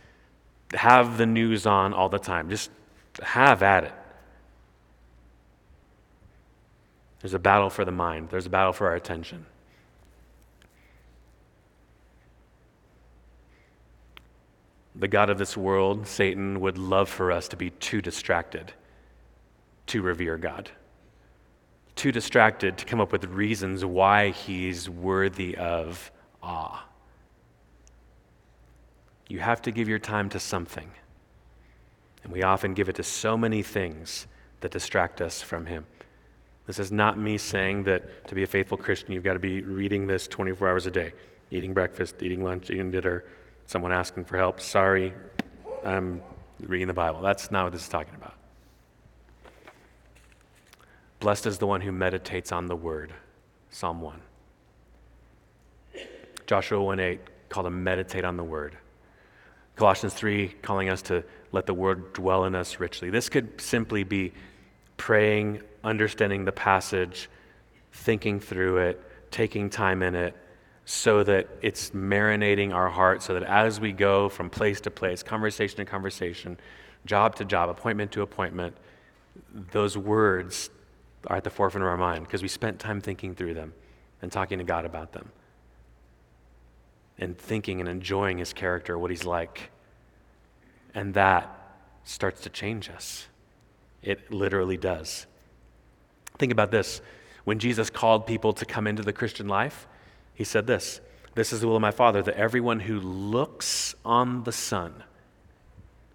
[0.74, 2.50] have the news on all the time.
[2.50, 2.72] Just
[3.22, 3.94] have at it.
[7.20, 9.46] There's a battle for the mind, there's a battle for our attention.
[14.96, 18.74] The God of this world, Satan, would love for us to be too distracted
[19.88, 20.72] to revere God
[21.96, 26.86] too distracted to come up with reasons why he's worthy of awe.
[29.28, 30.92] You have to give your time to something.
[32.24, 34.28] And we often give it to so many things
[34.60, 35.86] that distract us from him.
[36.68, 39.62] This is not me saying that to be a faithful Christian, you've got to be
[39.62, 41.14] reading this 24 hours a day,
[41.50, 43.26] eating breakfast, eating lunch, eating dinner,
[43.66, 44.62] someone asking for help.
[44.62, 45.14] Sorry,
[45.84, 46.22] I'm
[46.62, 47.22] reading the Bible.
[47.22, 48.36] That's not what this is talking about.
[51.22, 53.14] Blessed is the one who meditates on the word.
[53.70, 54.22] Psalm 1.
[56.48, 58.76] Joshua 1 8 called to meditate on the word.
[59.76, 63.12] Colossians 3 calling us to let the word dwell in us richly.
[63.12, 64.34] This could simply be
[64.98, 67.30] praying, understanding the passage,
[67.94, 69.00] thinking through it,
[69.30, 70.36] taking time in it,
[70.86, 75.22] so that it's marinating our heart, so that as we go from place to place,
[75.22, 76.58] conversation to conversation,
[77.06, 78.76] job to job, appointment to appointment,
[79.72, 80.72] those words
[81.28, 83.74] are at the forefront of our mind because we spent time thinking through them
[84.22, 85.32] and talking to God about them
[87.18, 89.70] and thinking and enjoying his character, what he's like.
[90.94, 93.28] And that starts to change us.
[94.02, 95.28] It literally does.
[96.40, 97.02] Think about this.
[97.44, 99.88] When Jesus called people to come into the Christian life,
[100.34, 101.00] he said this
[101.36, 105.04] This is the will of my Father, that everyone who looks on the Son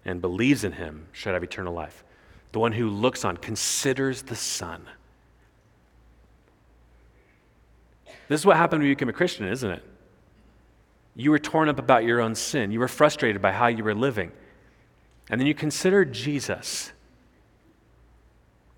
[0.03, 2.03] and believes in him should have eternal life.
[2.51, 4.87] The one who looks on, considers the Son.
[8.27, 9.83] This is what happened when you became a Christian, isn't it?
[11.15, 12.71] You were torn up about your own sin.
[12.71, 14.31] You were frustrated by how you were living.
[15.29, 16.91] And then you considered Jesus,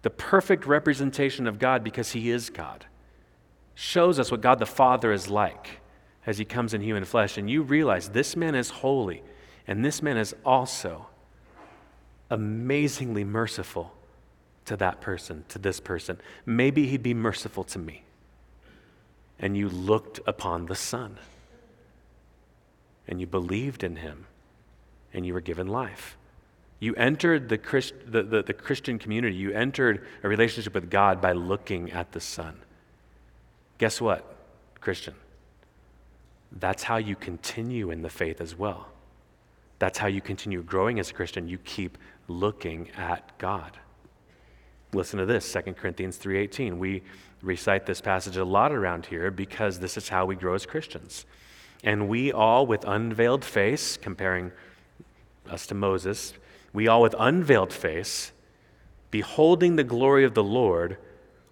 [0.01, 2.85] the perfect representation of God because he is God.
[3.75, 5.81] Shows us what God the Father is like
[6.25, 7.37] as he comes in human flesh.
[7.37, 9.23] And you realize this man is holy,
[9.67, 11.07] and this man is also
[12.29, 13.93] amazingly merciful
[14.65, 16.19] to that person, to this person.
[16.45, 18.03] Maybe he'd be merciful to me.
[19.39, 21.17] And you looked upon the Son,
[23.07, 24.25] and you believed in him,
[25.13, 26.17] and you were given life.
[26.79, 31.19] You entered the, Christ, the, the, the, Christian community, you entered a relationship with God
[31.19, 32.59] by looking at the Son.
[33.79, 34.35] Guess what,
[34.79, 35.15] Christian?
[36.51, 38.87] That's how you continue in the faith as well.
[39.79, 41.47] That's how you continue growing as a Christian.
[41.47, 43.79] You keep looking at God.
[44.93, 46.79] Listen to this, 2 Corinthians 3:18.
[46.79, 47.03] We
[47.41, 51.25] recite this passage a lot around here because this is how we grow as Christians.
[51.83, 54.51] And we all with unveiled face, comparing
[55.49, 56.33] us to Moses,
[56.73, 58.31] we all with unveiled face,
[59.11, 60.97] beholding the glory of the Lord,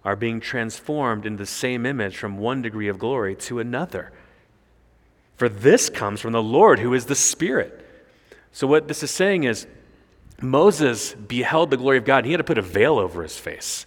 [0.04, 4.12] are being transformed into the same image from one degree of glory to another.
[5.36, 7.87] For this comes from the Lord, who is the Spirit.
[8.52, 9.66] So, what this is saying is,
[10.40, 13.36] Moses beheld the glory of God, and he had to put a veil over his
[13.36, 13.86] face.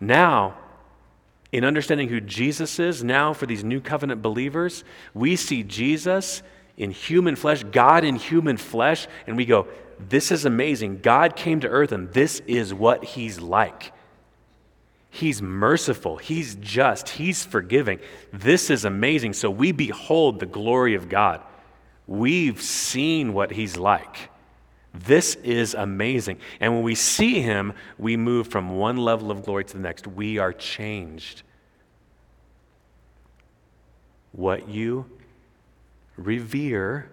[0.00, 0.56] Now,
[1.52, 4.82] in understanding who Jesus is, now for these new covenant believers,
[5.14, 6.42] we see Jesus
[6.76, 9.68] in human flesh, God in human flesh, and we go,
[10.00, 10.98] This is amazing.
[10.98, 13.92] God came to earth, and this is what he's like.
[15.10, 18.00] He's merciful, he's just, he's forgiving.
[18.32, 19.34] This is amazing.
[19.34, 21.40] So we behold the glory of God.
[22.06, 24.30] We've seen what he's like.
[24.92, 26.38] This is amazing.
[26.60, 30.06] And when we see him, we move from one level of glory to the next.
[30.06, 31.42] We are changed.
[34.32, 35.06] What you
[36.16, 37.10] revere,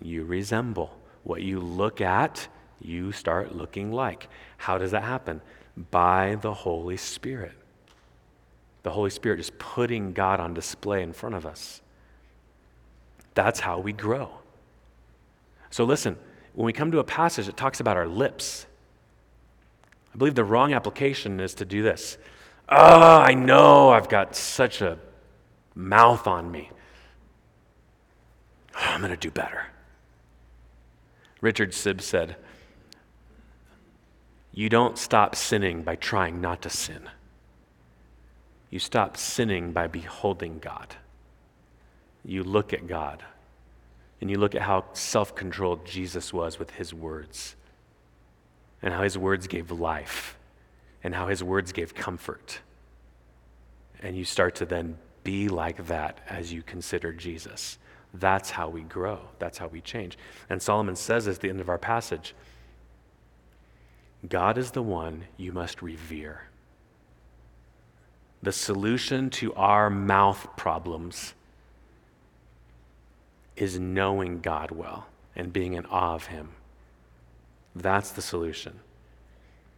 [0.00, 0.98] you resemble.
[1.24, 2.48] What you look at,
[2.80, 4.28] you start looking like.
[4.56, 5.42] How does that happen?
[5.90, 7.52] By the Holy Spirit.
[8.82, 11.82] The Holy Spirit is putting God on display in front of us.
[13.38, 14.30] That's how we grow.
[15.70, 16.16] So listen,
[16.54, 18.66] when we come to a passage that talks about our lips,
[20.12, 22.18] I believe the wrong application is to do this.
[22.68, 24.98] Oh, I know I've got such a
[25.76, 26.72] mouth on me.
[28.74, 29.66] Oh, I'm going to do better.
[31.40, 32.34] Richard Sibbes said,
[34.52, 37.08] You don't stop sinning by trying not to sin.
[38.68, 40.96] You stop sinning by beholding God.
[42.24, 43.22] You look at God
[44.20, 47.54] and you look at how self controlled Jesus was with his words,
[48.82, 50.36] and how his words gave life,
[51.04, 52.60] and how his words gave comfort.
[54.00, 57.78] And you start to then be like that as you consider Jesus.
[58.14, 60.18] That's how we grow, that's how we change.
[60.48, 62.34] And Solomon says at the end of our passage
[64.28, 66.42] God is the one you must revere.
[68.42, 71.34] The solution to our mouth problems
[73.60, 76.50] is knowing God well and being in awe of Him.
[77.74, 78.80] That's the solution.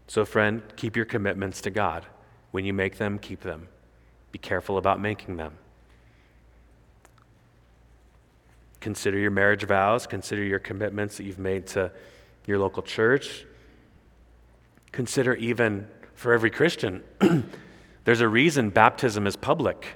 [0.07, 2.07] So, friend, keep your commitments to God.
[2.51, 3.69] When you make them, keep them.
[4.33, 5.55] Be careful about making them.
[8.81, 11.93] Consider your marriage vows, consider your commitments that you've made to
[12.47, 13.45] your local church.
[14.91, 17.03] Consider even for every Christian,
[18.05, 19.87] there's a reason baptism is public.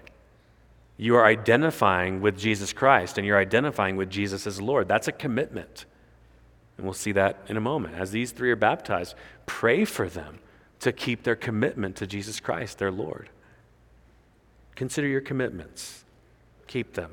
[0.96, 4.88] You are identifying with Jesus Christ and you're identifying with Jesus as Lord.
[4.88, 5.86] That's a commitment.
[6.76, 7.94] And we'll see that in a moment.
[7.94, 9.14] As these three are baptized,
[9.46, 10.38] pray for them
[10.80, 13.28] to keep their commitment to Jesus Christ, their Lord.
[14.74, 16.04] Consider your commitments,
[16.66, 17.12] keep them.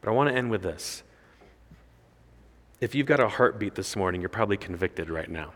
[0.00, 1.02] But I want to end with this.
[2.80, 5.52] If you've got a heartbeat this morning, you're probably convicted right now.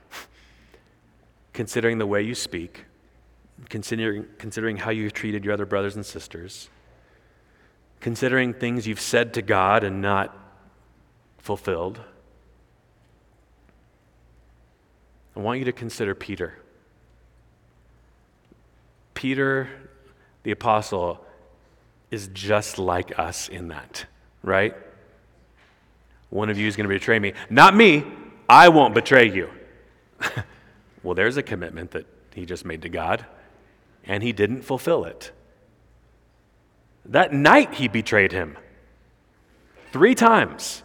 [1.58, 2.84] considering the way you speak,
[3.68, 6.68] considering, considering how you've treated your other brothers and sisters,
[8.00, 10.36] considering things you've said to God and not
[11.38, 12.00] fulfilled.
[15.36, 16.58] I want you to consider Peter.
[19.14, 19.68] Peter,
[20.42, 21.24] the apostle,
[22.10, 24.06] is just like us in that,
[24.42, 24.74] right?
[26.30, 27.32] One of you is going to betray me.
[27.50, 28.04] Not me.
[28.48, 29.50] I won't betray you.
[31.02, 33.24] well, there's a commitment that he just made to God,
[34.08, 35.30] and he didn't fulfill it.
[37.04, 38.56] That night, he betrayed him
[39.92, 40.82] three times,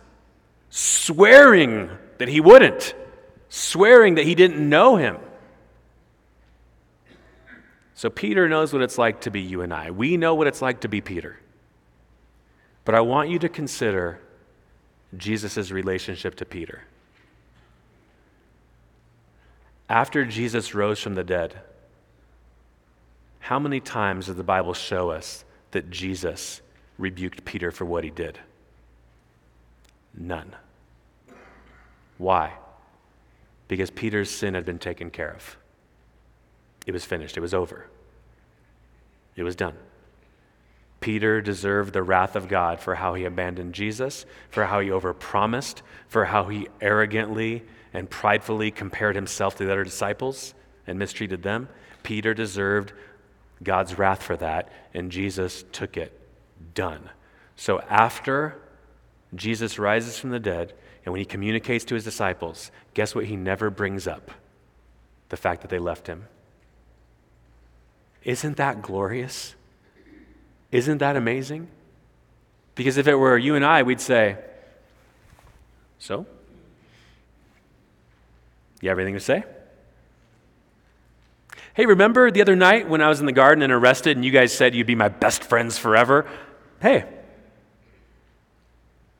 [0.69, 2.93] swearing that he wouldn't,
[3.49, 5.17] swearing that he didn't know him.
[7.95, 9.91] So, Peter knows what it's like to be you and I.
[9.91, 11.39] We know what it's like to be Peter.
[12.83, 14.19] But I want you to consider
[15.15, 16.83] Jesus' relationship to Peter.
[19.87, 21.61] After Jesus rose from the dead,
[23.43, 26.61] how many times does the Bible show us that Jesus
[26.97, 28.39] rebuked Peter for what he did?
[30.13, 30.55] None.
[32.17, 32.53] Why?
[33.67, 35.57] Because Peter's sin had been taken care of.
[36.87, 37.87] It was finished, it was over,
[39.35, 39.75] it was done.
[41.01, 45.81] Peter deserved the wrath of God for how he abandoned Jesus, for how he overpromised,
[46.07, 47.63] for how he arrogantly
[47.93, 50.53] and pridefully compared himself to the other disciples
[50.87, 51.67] and mistreated them.
[52.03, 52.93] Peter deserved
[53.63, 56.19] God's wrath for that, and Jesus took it.
[56.73, 57.09] Done.
[57.55, 58.55] So after
[59.35, 60.73] Jesus rises from the dead,
[61.05, 64.31] and when he communicates to his disciples, guess what he never brings up?
[65.29, 66.27] The fact that they left him.
[68.23, 69.55] Isn't that glorious?
[70.71, 71.67] Isn't that amazing?
[72.75, 74.37] Because if it were you and I, we'd say,
[75.99, 76.25] So?
[78.81, 79.43] You have anything to say?
[81.73, 84.31] Hey, remember the other night when I was in the garden and arrested and you
[84.31, 86.29] guys said you'd be my best friends forever?
[86.79, 87.05] Hey,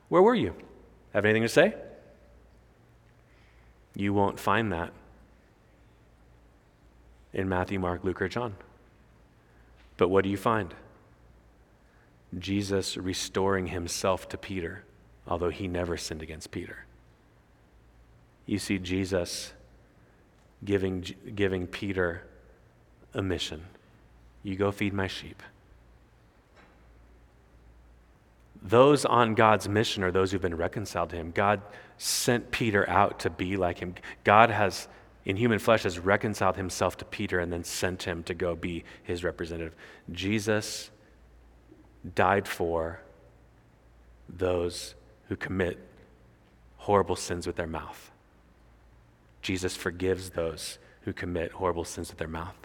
[0.09, 0.53] where were you?
[1.13, 1.73] Have anything to say?
[3.95, 4.93] You won't find that
[7.33, 8.55] in Matthew, Mark, Luke, or John.
[9.97, 10.73] But what do you find?
[12.37, 14.83] Jesus restoring himself to Peter,
[15.27, 16.85] although he never sinned against Peter.
[18.45, 19.53] You see Jesus
[20.63, 22.23] giving, giving Peter
[23.13, 23.63] a mission
[24.43, 25.41] you go feed my sheep.
[28.61, 31.31] Those on God's mission are those who've been reconciled to him.
[31.31, 31.61] God
[31.97, 33.95] sent Peter out to be like him.
[34.23, 34.87] God has,
[35.25, 38.83] in human flesh, has reconciled himself to Peter and then sent him to go be
[39.01, 39.75] his representative.
[40.11, 40.91] Jesus
[42.15, 43.01] died for
[44.29, 44.95] those
[45.27, 45.77] who commit
[46.77, 48.11] horrible sins with their mouth.
[49.41, 52.55] Jesus forgives those who commit horrible sins with their mouth.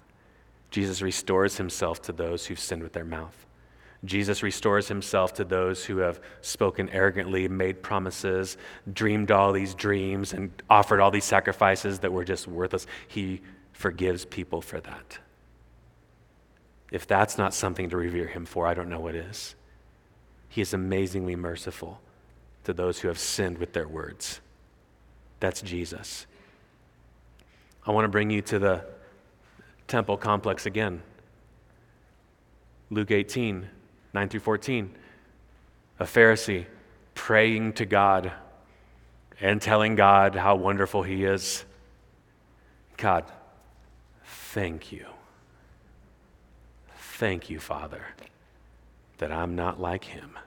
[0.71, 3.47] Jesus restores himself to those who've sinned with their mouth.
[4.05, 8.57] Jesus restores himself to those who have spoken arrogantly, made promises,
[8.93, 12.87] dreamed all these dreams, and offered all these sacrifices that were just worthless.
[13.09, 13.41] He
[13.73, 15.19] forgives people for that.
[16.93, 19.57] If that's not something to revere him for, I don't know what is.
[20.49, 22.01] He is amazingly merciful
[22.65, 24.41] to those who have sinned with their words.
[25.41, 26.27] That's Jesus.
[27.85, 28.85] I want to bring you to the
[29.89, 31.03] temple complex again.
[32.91, 33.69] Luke 18,
[34.15, 34.95] 9 through 14.
[35.99, 36.67] A Pharisee
[37.15, 38.33] praying to God
[39.41, 41.65] and telling God how wonderful He is.
[42.97, 43.25] God,
[44.25, 45.07] thank you
[47.19, 48.05] Thank you, Father,
[49.17, 50.39] that I'm not like him.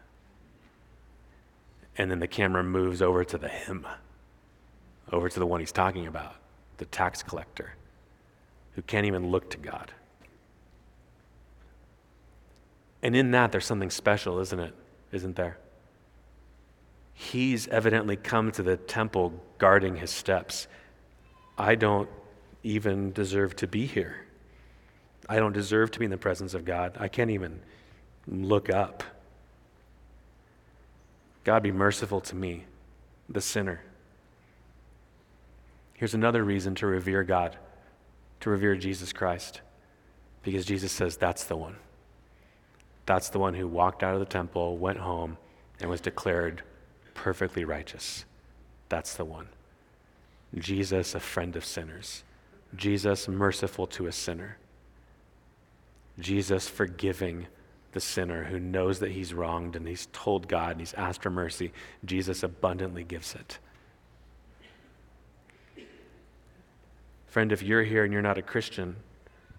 [1.98, 3.86] And then the camera moves over to the him,
[5.12, 6.36] over to the one he's talking about,
[6.78, 7.76] the tax collector,
[8.76, 9.92] who can't even look to God.
[13.04, 14.74] And in that, there's something special, isn't it?
[15.12, 15.58] Isn't there?
[17.14, 20.68] He's evidently come to the temple guarding his steps.
[21.58, 22.10] I don't
[22.64, 24.26] even deserve to be here.
[25.28, 26.98] I don't deserve to be in the presence of God.
[27.00, 27.62] I can't even
[28.28, 29.04] look up.
[31.44, 32.66] God, be merciful to me,
[33.30, 33.82] the sinner.
[35.94, 37.58] Here's another reason to revere God,
[38.42, 39.62] to revere Jesus Christ,
[40.44, 41.78] because Jesus says that's the one.
[43.06, 45.38] That's the one who walked out of the temple, went home,
[45.80, 46.62] and was declared
[47.14, 48.26] perfectly righteous.
[48.90, 49.48] That's the one.
[50.56, 52.24] Jesus, a friend of sinners.
[52.76, 54.58] Jesus merciful to a sinner.
[56.20, 57.48] Jesus forgiving
[57.94, 61.30] the sinner who knows that he's wronged and he's told God and he's asked for
[61.30, 61.72] mercy.
[62.06, 63.60] Jesus abundantly gives it.
[67.32, 68.98] Friend, if you're here and you're not a Christian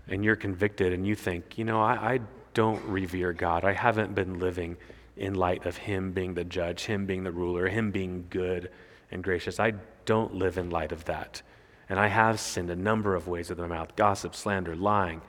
[0.07, 2.21] and you're convicted and you think, you know, I, I
[2.53, 4.77] don't revere God, I haven't been living
[5.17, 8.71] in light of Him being the judge, Him being the ruler, Him being good
[9.11, 9.59] and gracious.
[9.59, 9.73] I
[10.05, 11.41] don't live in light of that.
[11.89, 15.23] And I have sinned a number of ways with my mouth gossip, slander, lying,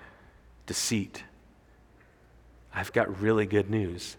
[0.66, 1.24] deceit.
[2.76, 4.18] I've got really good news.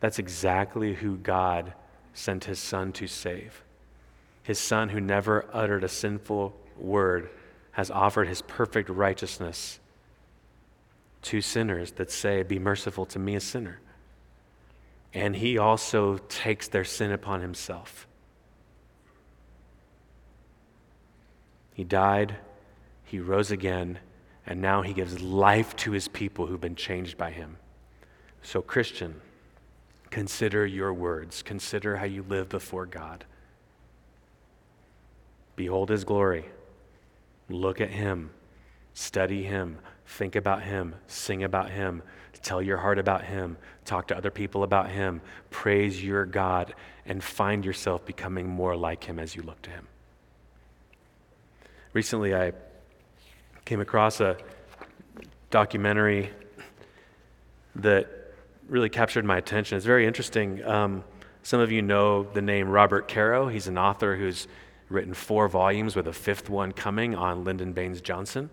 [0.00, 1.74] That's exactly who God
[2.12, 3.62] sent His Son to save.
[4.42, 7.30] His Son, who never uttered a sinful word,
[7.72, 9.80] has offered His perfect righteousness
[11.22, 13.80] to sinners that say, Be merciful to me, a sinner
[15.14, 18.06] and he also takes their sin upon himself.
[21.74, 22.36] He died,
[23.04, 23.98] he rose again,
[24.46, 27.56] and now he gives life to his people who've been changed by him.
[28.42, 29.20] So, Christian,
[30.10, 33.24] consider your words, consider how you live before God.
[35.56, 36.46] Behold his glory,
[37.52, 38.30] look at him,
[38.94, 42.02] study him, think about him, sing about him
[42.42, 43.56] Tell your heart about Him.
[43.84, 45.20] Talk to other people about Him.
[45.50, 46.74] Praise your God
[47.06, 49.86] and find yourself becoming more like Him as you look to Him.
[51.92, 52.52] Recently, I
[53.64, 54.36] came across a
[55.50, 56.30] documentary
[57.76, 58.08] that
[58.68, 59.76] really captured my attention.
[59.76, 60.64] It's very interesting.
[60.64, 61.04] Um,
[61.42, 63.48] some of you know the name Robert Caro.
[63.48, 64.48] He's an author who's
[64.92, 68.50] written four volumes with a fifth one coming on Lyndon Baines Johnson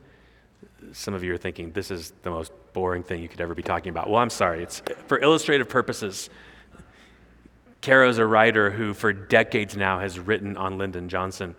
[0.91, 3.63] some of you are thinking this is the most boring thing you could ever be
[3.63, 4.09] talking about.
[4.09, 4.63] Well, I'm sorry.
[4.63, 6.29] It's for illustrative purposes.
[7.81, 11.55] Caro's a writer who, for decades now, has written on Lyndon Johnson.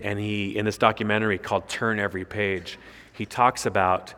[0.00, 2.78] And he, in this documentary called Turn Every Page,
[3.12, 4.14] he talks about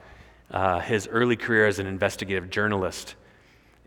[0.50, 3.16] uh, his early career as an investigative journalist.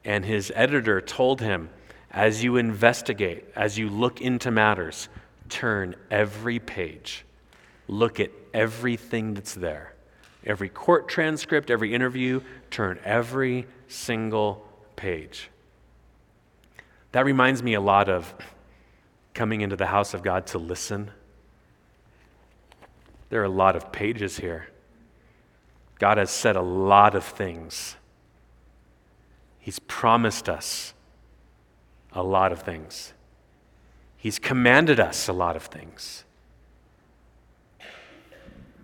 [0.03, 1.69] And his editor told him,
[2.11, 5.09] as you investigate, as you look into matters,
[5.49, 7.25] turn every page,
[7.87, 9.95] look at everything that's there
[10.45, 15.49] every court transcript, every interview, turn every single page.
[17.11, 18.33] That reminds me a lot of
[19.33, 21.11] coming into the house of God to listen.
[23.29, 24.67] There are a lot of pages here.
[25.97, 27.95] God has said a lot of things.
[29.59, 30.93] He's promised us
[32.13, 33.13] a lot of things.
[34.25, 36.23] He's commanded us a lot of things.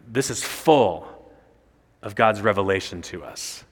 [0.08, 1.08] This is full
[2.04, 3.64] of God's revelation to us.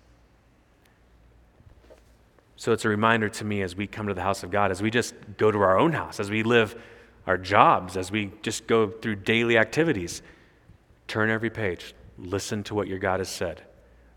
[2.56, 4.82] So it's a reminder to me as we come to the house of God, as
[4.82, 6.76] we just go to our own house, as we live
[7.28, 10.24] our jobs, as we just go through daily activities,
[11.08, 13.62] turn every page, listen to what your God has said,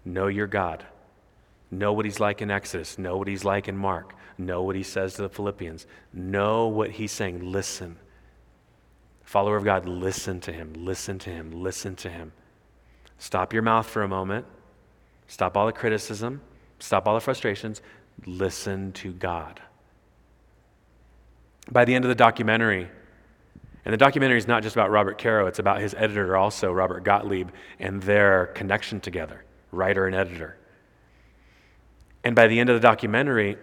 [0.07, 0.87] know your God,
[1.71, 4.83] know what He's like in Exodus, know what He's like in Mark, know what He
[4.83, 7.97] says to the Philippians, know what He's saying, listen.
[9.23, 12.33] Follower of God, listen to Him, listen to Him, listen to Him.
[13.19, 14.47] Stop your mouth for a moment.
[15.29, 16.41] Stop all the criticism.
[16.81, 17.81] Stop all the frustrations.
[18.27, 19.63] Listen to God.
[21.71, 22.89] By the end of the documentary,
[23.85, 27.05] and the documentary is not just about Robert Caro, it's about his editor also, Robert
[27.05, 30.57] Gottlieb, and their connection together, writer and editor.
[32.25, 33.57] And by the end of the documentary,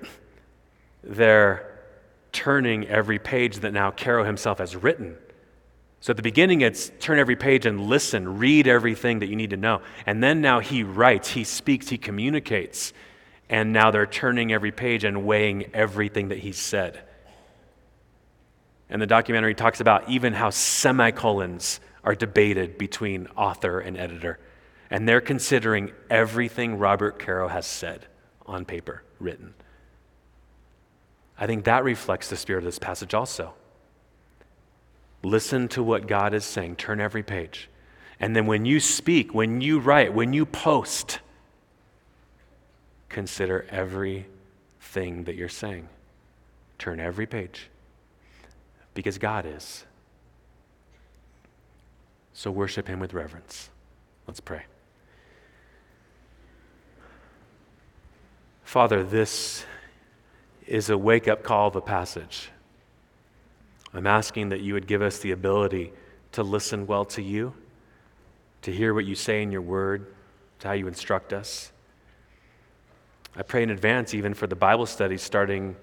[1.03, 1.79] they're
[2.31, 5.17] turning every page that now Caro himself has written
[6.01, 9.49] so at the beginning, it's turn every page and listen, read everything that you need
[9.49, 9.81] to know.
[10.05, 12.93] And then now he writes, he speaks, he communicates.
[13.49, 17.01] And now they're turning every page and weighing everything that he said.
[18.89, 24.39] And the documentary talks about even how semicolons are debated between author and editor.
[24.89, 28.07] And they're considering everything Robert Caro has said
[28.45, 29.53] on paper, written.
[31.39, 33.53] I think that reflects the spirit of this passage also.
[35.23, 36.75] Listen to what God is saying.
[36.75, 37.69] Turn every page.
[38.19, 41.19] And then when you speak, when you write, when you post,
[43.07, 45.87] consider everything that you're saying.
[46.77, 47.69] Turn every page.
[48.93, 49.85] Because God is.
[52.33, 53.69] So worship Him with reverence.
[54.27, 54.63] Let's pray.
[58.63, 59.65] Father, this
[60.69, 62.51] is a wake up call of a passage.
[63.91, 65.91] I'm asking that you would give us the ability
[66.33, 67.53] to listen well to you,
[68.61, 70.13] to hear what you say in your word,
[70.59, 71.71] to how you instruct us.
[73.35, 75.75] I pray in advance, even for the Bible studies starting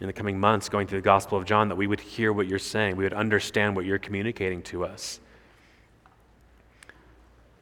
[0.00, 2.48] in the coming months, going through the Gospel of John, that we would hear what
[2.48, 5.20] you're saying, we would understand what you're communicating to us.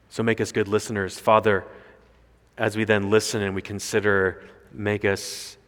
[0.09, 1.18] So make us good listeners.
[1.18, 1.66] Father,
[2.57, 5.59] as we then listen and we consider, make us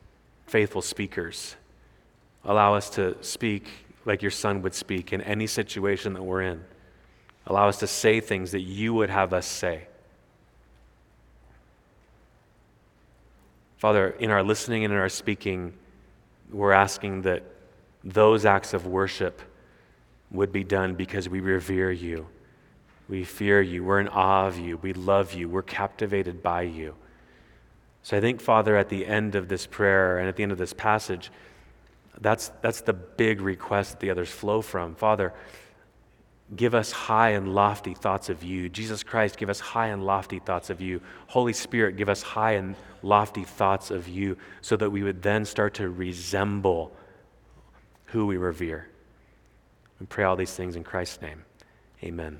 [0.46, 1.56] faithful speakers.
[2.44, 3.68] Allow us to speak
[4.04, 6.62] like your son would speak in any situation that we're in.
[7.46, 9.86] Allow us to say things that you would have us say.
[13.78, 15.74] Father, in our listening and in our speaking,
[16.50, 17.42] we're asking that
[18.02, 19.42] those acts of worship
[20.30, 22.26] would be done because we revere you.
[23.08, 23.84] We fear you.
[23.84, 24.78] We're in awe of you.
[24.78, 25.48] We love you.
[25.48, 26.94] We're captivated by you.
[28.04, 30.58] So I think, Father, at the end of this prayer and at the end of
[30.58, 31.32] this passage,
[32.20, 34.94] that's, that's the big request that the others flow from.
[34.94, 35.32] Father,
[36.54, 38.68] give us high and lofty thoughts of you.
[38.68, 41.00] Jesus Christ, give us high and lofty thoughts of you.
[41.28, 45.46] Holy Spirit, give us high and lofty thoughts of you so that we would then
[45.46, 46.94] start to resemble
[48.06, 48.86] who we revere.
[49.98, 51.42] We pray all these things in Christ's name.
[52.02, 52.38] Amen.